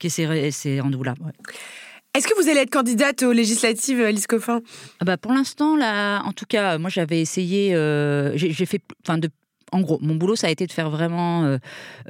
[0.08, 1.32] ces, ces, ouais.
[2.14, 4.60] Est-ce que vous allez être candidate aux législatives, Alice Coffin?
[4.98, 9.18] Ah bah pour l'instant, là, en tout cas, moi j'avais essayé, euh, j'ai fait, enfin,
[9.18, 9.28] de,
[9.72, 11.58] en gros, mon boulot, ça a été de faire vraiment, euh,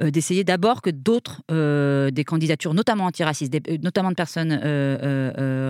[0.01, 4.53] euh, d'essayer d'abord que d'autres, euh, des candidatures, notamment antiracistes, des- notamment de personnes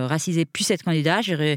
[0.08, 1.20] racisées, puissent être candidats.
[1.22, 1.56] J'ai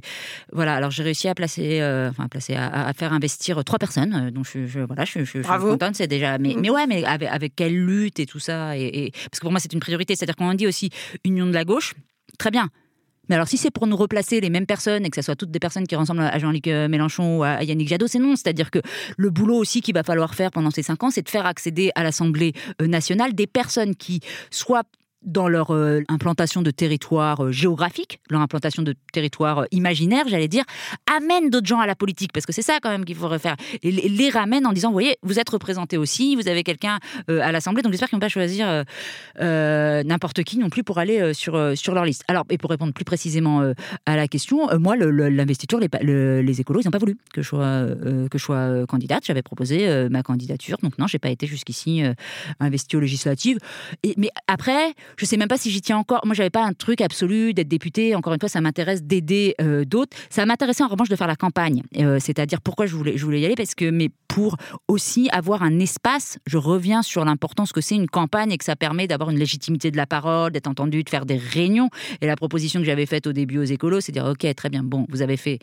[0.51, 1.79] voilà, alors j'ai réussi à placer,
[2.09, 5.25] enfin, à placer, à, à faire investir trois personnes, donc je, je- voilà, je, je-
[5.25, 6.59] je suis contente, c'est déjà, mais, Mm.
[6.61, 9.51] mais ouais, mais avec, avec quelle lutte et tout ça, et, et- parce que pour
[9.51, 10.89] moi c'est une priorité, c'est-à-dire qu'on dit aussi
[11.23, 11.93] union de la gauche,
[12.37, 12.69] très bien.
[13.29, 15.51] Mais alors, si c'est pour nous replacer les mêmes personnes et que ce soit toutes
[15.51, 18.35] des personnes qui ressemblent à Jean-Luc euh, Mélenchon ou à Yannick Jadot, c'est non.
[18.35, 18.79] C'est-à-dire que
[19.17, 21.91] le boulot aussi qu'il va falloir faire pendant ces cinq ans, c'est de faire accéder
[21.95, 24.19] à l'Assemblée euh, nationale des personnes qui,
[24.51, 24.83] soit
[25.25, 30.47] dans leur euh, implantation de territoire euh, géographique, leur implantation de territoire euh, imaginaire, j'allais
[30.47, 30.63] dire,
[31.15, 33.55] amènent d'autres gens à la politique, parce que c'est ça quand même qu'il faut refaire.
[33.81, 37.51] Et les, ramènent en disant, vous voyez, vous êtes représentés aussi, vous avez quelqu'un à
[37.51, 38.83] l'Assemblée, donc j'espère qu'ils ne vont pas choisir
[39.39, 42.23] n'importe qui non plus pour aller sur, sur leur liste.
[42.27, 43.73] Alors, et pour répondre plus précisément
[44.05, 47.85] à la question, moi, l'investiture, les, les, écolos, ils n'ont pas voulu que je sois,
[48.31, 49.23] que je sois candidate.
[49.25, 52.01] J'avais proposé ma candidature, donc non, j'ai pas été jusqu'ici
[52.59, 53.59] investie aux législatives.
[54.17, 56.21] Mais après, je sais même pas si j'y tiens encore.
[56.25, 58.15] Moi, j'avais pas un truc absolu d'être député.
[58.15, 60.15] Encore une fois, ça m'intéresse d'aider euh, d'autres.
[60.29, 61.83] Ça m'intéressait en revanche de faire la campagne.
[61.97, 63.55] Euh, c'est-à-dire pourquoi je voulais, y aller?
[63.55, 64.57] Parce que, mais pour
[64.87, 66.39] aussi avoir un espace.
[66.47, 69.91] Je reviens sur l'importance que c'est une campagne et que ça permet d'avoir une légitimité
[69.91, 71.89] de la parole, d'être entendu, de faire des réunions.
[72.21, 74.69] Et la proposition que j'avais faite au début aux écolos, c'est de dire ok, très
[74.69, 75.59] bien, bon, vous avez fait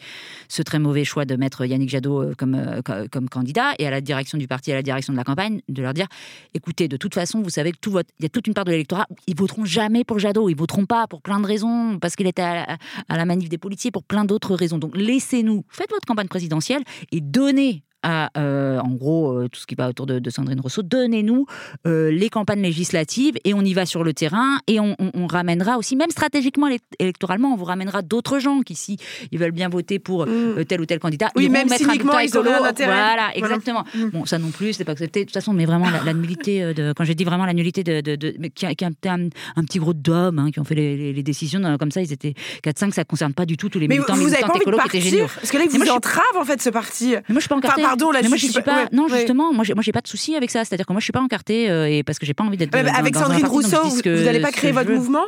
[0.48, 4.38] ce très mauvais choix de mettre Yannick Jadot euh, comme, candidat et à la direction
[4.38, 6.06] du parti, à la direction de la campagne, de leur dire
[6.54, 7.90] écoutez, de toute façon, vous savez que
[8.20, 9.06] y a toute une part de l'électorat,
[9.40, 10.48] voteront jamais pour Jadot.
[10.48, 12.78] Ils voteront pas pour plein de raisons, parce qu'il était à
[13.08, 14.78] la, manif des policiers, pour plein d'autres raisons.
[14.78, 19.66] Donc laissez-nous, faites votre campagne présidentielle et donnez à, euh, en gros, euh, tout ce
[19.66, 20.82] qui va autour de, Sandrine Rousseau.
[20.82, 21.46] Donnez-nous
[21.86, 24.96] euh, les campagnes législatives et on y va sur le terrain et on,
[25.26, 28.96] ramènera aussi, même stratégiquement, électoralement, on vous ramènera d'autres gens qui, si
[29.30, 30.64] ils veulent bien voter pour mm.
[30.66, 32.90] tel ou tel candidat, oui, ils même mettre cyniquement, un un intérêt.
[32.90, 33.84] Voilà, exactement.
[33.94, 34.08] Mm.
[34.08, 35.20] Bon, ça non plus, c'est pas accepté.
[35.20, 38.00] De toute façon, mais vraiment, la, nullité, de, quand j'ai dit vraiment la nullité de.
[38.00, 41.60] de, de qui, a, un, un, petit groupe d'hommes hein, qui ont fait les, décisions
[41.78, 42.34] comme ça, ils étaient
[42.64, 45.10] 4-5, ça concerne pas du tout tous les militants, mais vous militants écolos qui étaient
[45.10, 45.26] géniaux.
[45.34, 47.10] Parce que là, ils vous entravent en fait ce parti.
[47.10, 47.82] Mais moi, je suis pas encartée.
[47.90, 50.50] Pardon, là, je suis pas non, justement, moi, j'ai, moi, j'ai pas de souci avec
[50.50, 50.64] ça.
[50.64, 52.74] C'est-à-dire que moi, je suis pas encartée euh, et parce que j'ai pas envie d'être.
[52.74, 55.24] avec Sandrine Rousseau, vous n'allez pas créer votre mouvement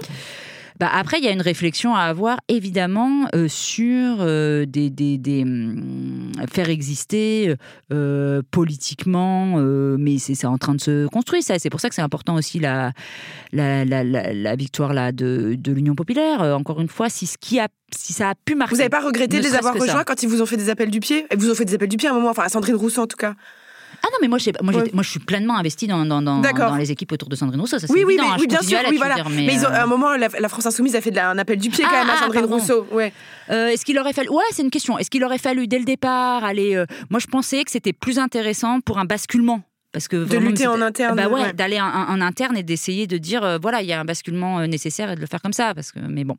[0.83, 5.17] bah après, il y a une réflexion à avoir, évidemment, euh, sur euh, des, des,
[5.17, 7.55] des hum, faire exister
[8.51, 9.59] politiquement,
[9.97, 11.57] mais c'est, en train de se construire, ça.
[11.61, 12.91] C'est pour ça que c'est important aussi la,
[13.53, 16.41] la, la, la, victoire là, de, de l'Union populaire.
[16.41, 18.75] encore une fois, si ce qui a si ça a pu marcher.
[18.75, 20.91] Vous n'avez pas regretté de les avoir rejoints quand ils vous ont fait des appels
[20.91, 21.27] du pied?
[21.31, 23.03] Ils vous ont fait des appels du pied à un moment, enfin à Sandrine Rousseau
[23.03, 23.35] en tout cas.
[24.05, 26.91] Ah non, mais moi, moi, moi je suis pleinement investie dans, dans, dans, dans, les
[26.91, 27.79] équipes autour de Sandrine Rousseau.
[27.79, 28.79] Ça, oui, oui, évident, mais, hein, oui, bien sûr.
[28.89, 29.17] Oui, voilà.
[29.31, 31.71] mais, mais ils ont, à un moment, la, France Insoumise a fait un appel du
[31.71, 32.87] pied quand même à ah, Sandrine Rousseau.
[32.91, 33.13] Ouais.
[33.51, 34.29] Euh, est-ce qu'il aurait fallu.
[34.31, 34.99] Ouais, c'est une question.
[34.99, 36.75] Est-ce qu'il aurait fallu, dès le départ, aller.
[36.75, 40.67] Euh, moi, je pensais que c'était plus intéressant pour un basculement parce que de lutter
[40.67, 43.89] en interne bah ouais, d'aller en, en, interne et d'essayer de dire euh, voilà il
[43.89, 46.39] y a un basculement nécessaire et de le faire comme ça parce que mais bon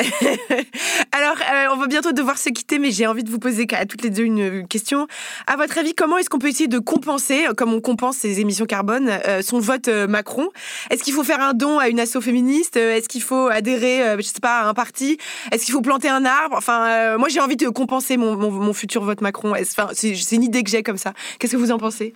[1.12, 3.86] Alors, euh, on va bientôt devoir se quitter, mais j'ai envie de vous poser à
[3.86, 5.06] toutes les deux une, question.
[5.46, 8.66] À votre avis, comment est-ce qu'on peut essayer de compenser, comme on compense ces émissions
[8.66, 10.48] carbone, euh, son vote euh, Macron?
[10.90, 12.76] Est-ce qu'il faut faire un don à une asso féministe?
[12.76, 15.18] Est-ce qu'il faut adhérer, je sais pas, à un parti?
[15.52, 16.56] Est-ce qu'il faut planter un arbre?
[16.56, 19.54] Enfin, moi, j'ai envie de compenser mon, mon futur vote Macron.
[19.60, 21.12] Enfin, c'est une idée que j'ai comme ça.
[21.38, 22.14] Qu'est-ce que vous en pensez?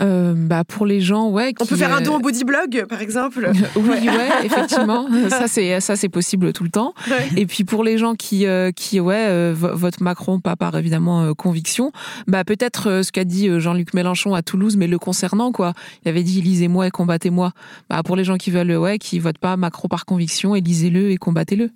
[0.00, 1.54] Euh, bah pour les gens, ouais.
[1.60, 3.50] On peut faire un don au bodyblog, par exemple.
[3.76, 5.08] oui, ouais, effectivement.
[5.28, 6.94] ça c'est ça c'est possible tout le temps.
[7.36, 11.34] Et puis pour les gens qui euh, qui ouais euh, votent Macron pas par évidemment
[11.34, 11.92] conviction,
[12.26, 15.72] bah peut-être ce qu'a dit Jean-Luc Mélenchon à Toulouse, mais le concernant quoi.
[16.04, 17.52] Il avait dit lisez-moi et combattez-moi.
[17.90, 21.16] Bah pour les gens qui veulent ouais qui votent pas Macron par conviction, élisez-le et
[21.16, 21.70] combattez-le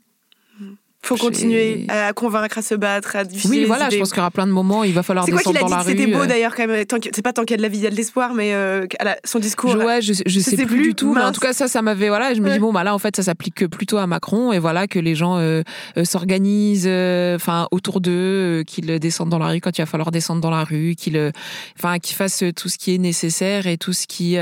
[1.04, 3.60] faut continuer à convaincre, à se battre, à diffuser.
[3.60, 5.66] Oui, voilà, je pense qu'il y aura plein de moments, il va falloir descendre dans
[5.66, 5.90] la rue.
[5.90, 6.26] C'était beau euh.
[6.26, 6.84] d'ailleurs quand même.
[7.12, 8.54] C'est pas tant qu'il y a de la vie, il y a de l'espoir, mais
[8.54, 8.86] euh,
[9.24, 9.74] son discours.
[9.74, 11.14] ouais, je, je, sais, plus, du tout.
[11.14, 12.08] Mais en tout cas, ça, ça m'avait.
[12.08, 14.60] Voilà, je me dis bon, bah là, en fait, ça s'applique plutôt à Macron et
[14.60, 15.62] voilà que les gens euh,
[16.04, 20.50] s'organisent, enfin autour d'eux, qu'ils descendent dans la rue quand il va falloir descendre dans
[20.50, 21.32] la rue, qu'ils,
[21.78, 24.36] enfin, qu'ils fassent tout ce qui est nécessaire et tout ce qui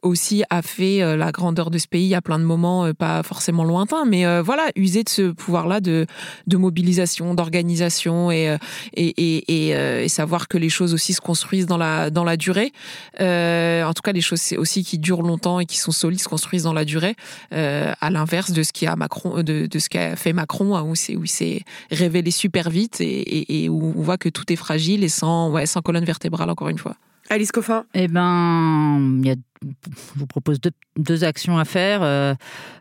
[0.00, 4.04] aussi a fait la grandeur de ce pays à plein de moments, pas forcément lointains,
[4.06, 5.97] mais voilà, user de ce pouvoir-là de
[6.46, 8.58] de, mobilisation, d'organisation et, euh,
[8.98, 12.72] euh, et, savoir que les choses aussi se construisent dans la, dans la durée.
[13.20, 16.28] Euh, en tout cas, les choses aussi qui durent longtemps et qui sont solides se
[16.28, 17.14] construisent dans la durée,
[17.50, 22.70] à l'inverse de ce qui de, qu'a fait Macron, hein, où c'est s'est révélé super
[22.70, 26.04] vite et, et, où on voit que tout est fragile et sans, ouais, sans colonne
[26.04, 26.96] vertébrale encore une fois.
[27.30, 27.84] Alice Coffin.
[27.94, 30.58] Eh ben, il y a je vous propose
[30.96, 32.02] deux, actions à faire.
[32.02, 32.34] Euh,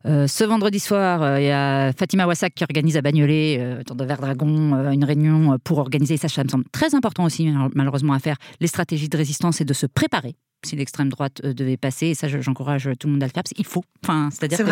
[0.06, 3.96] euh, ce vendredi soir, euh, il y a Fatima Wassak qui organise à Bagnolet, dans
[3.96, 8.20] de Verdragon, une réunion pour organiser, ça, ça me semble très important aussi, malheureusement, à
[8.20, 10.36] faire, les stratégies de résistance et de se préparer
[10.66, 13.66] si l'extrême droite devait passer, et ça j'encourage tout le monde à le faire, il
[13.66, 13.84] faut.
[14.04, 14.66] Enfin, c'est-à-dire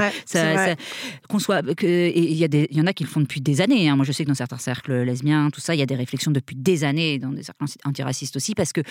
[1.30, 3.62] qu'on soit, il y a des, il y en a qui le font depuis des
[3.62, 3.90] années.
[3.90, 3.96] Hein.
[3.96, 6.32] Moi, je sais que dans certains cercles lesbiens, tout ça, il y a des réflexions
[6.32, 8.82] depuis des années dans des cercles antiracistes aussi, parce que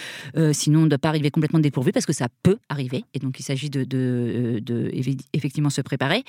[0.52, 3.38] sinon, on ne doit pas arriver complètement dépourvu, parce que ça peut arriver et donc
[3.38, 4.90] il s'agit de, de,
[5.32, 6.24] effectivement se préparer.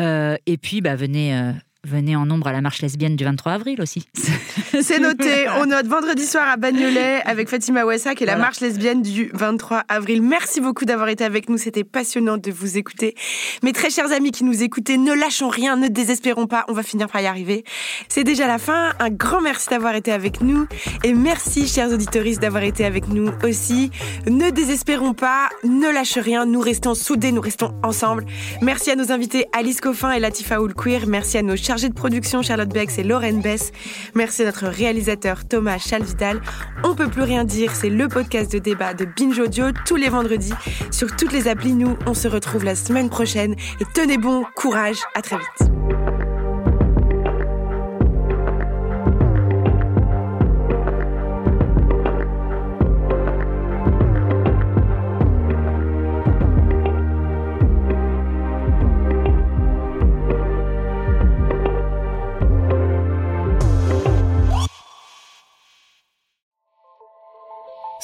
[0.00, 1.52] Euh, et puis, bah, venez, euh,
[1.86, 4.06] venez en nombre à la marche lesbienne du 23 avril aussi.
[4.82, 5.46] C'est noté.
[5.60, 9.84] On note vendredi soir à Bagnolet avec Fatima Ouassak et la marche lesbienne du 23
[9.88, 10.20] avril.
[10.22, 11.58] Merci beaucoup d'avoir été avec nous.
[11.58, 13.14] C'était passionnant de vous écouter.
[13.62, 16.64] Mes très chers amis qui nous écoutez, ne lâchons rien, ne désespérons pas.
[16.68, 17.64] On va finir par y arriver.
[18.08, 18.92] C'est déjà la fin.
[18.98, 20.66] Un grand merci d'avoir été avec nous.
[21.04, 23.90] Et merci, chers auditoristes, d'avoir été avec nous aussi.
[24.26, 26.46] Ne désespérons pas, ne lâche rien.
[26.46, 28.26] Nous restons soudés, nous restons ensemble.
[28.60, 31.06] Merci à nos invités Alice Coffin et Latifa Oulquir.
[31.06, 33.70] Merci à nos chargés de production Charlotte Bex et Lorraine Bess.
[34.14, 36.40] Merci à notre réalisateur Thomas Chalvidal.
[36.84, 40.08] On peut plus rien dire, c'est le podcast de débat de Binge Audio tous les
[40.08, 40.54] vendredis
[40.90, 41.74] sur toutes les applis.
[41.74, 46.25] Nous, on se retrouve la semaine prochaine et tenez bon, courage, à très vite.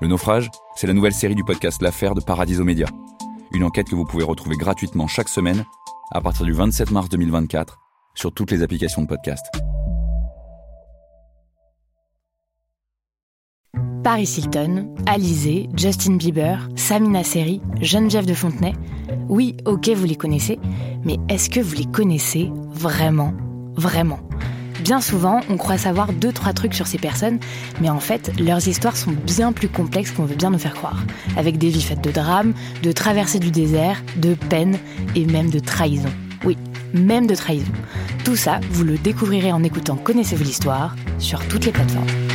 [0.00, 2.86] Le naufrage, c'est la nouvelle série du podcast L'affaire de Paradiso Média.
[3.52, 5.64] Une enquête que vous pouvez retrouver gratuitement chaque semaine
[6.12, 7.78] à partir du 27 mars 2024
[8.14, 9.44] sur toutes les applications de podcast.
[14.04, 18.72] Paris Hilton, Alizé, Justin Bieber, Samina Seri, Geneviève de Fontenay.
[19.28, 20.60] Oui, ok, vous les connaissez,
[21.04, 23.32] mais est-ce que vous les connaissez vraiment?
[23.74, 24.20] Vraiment
[24.86, 27.40] Bien souvent, on croit savoir deux, trois trucs sur ces personnes,
[27.80, 31.02] mais en fait, leurs histoires sont bien plus complexes qu'on veut bien nous faire croire.
[31.36, 34.78] Avec des vies faites de drames, de traversées du désert, de peine
[35.16, 36.08] et même de trahison.
[36.44, 36.56] Oui,
[36.94, 37.72] même de trahison.
[38.24, 42.25] Tout ça, vous le découvrirez en écoutant Connaissez-vous l'histoire sur toutes les plateformes.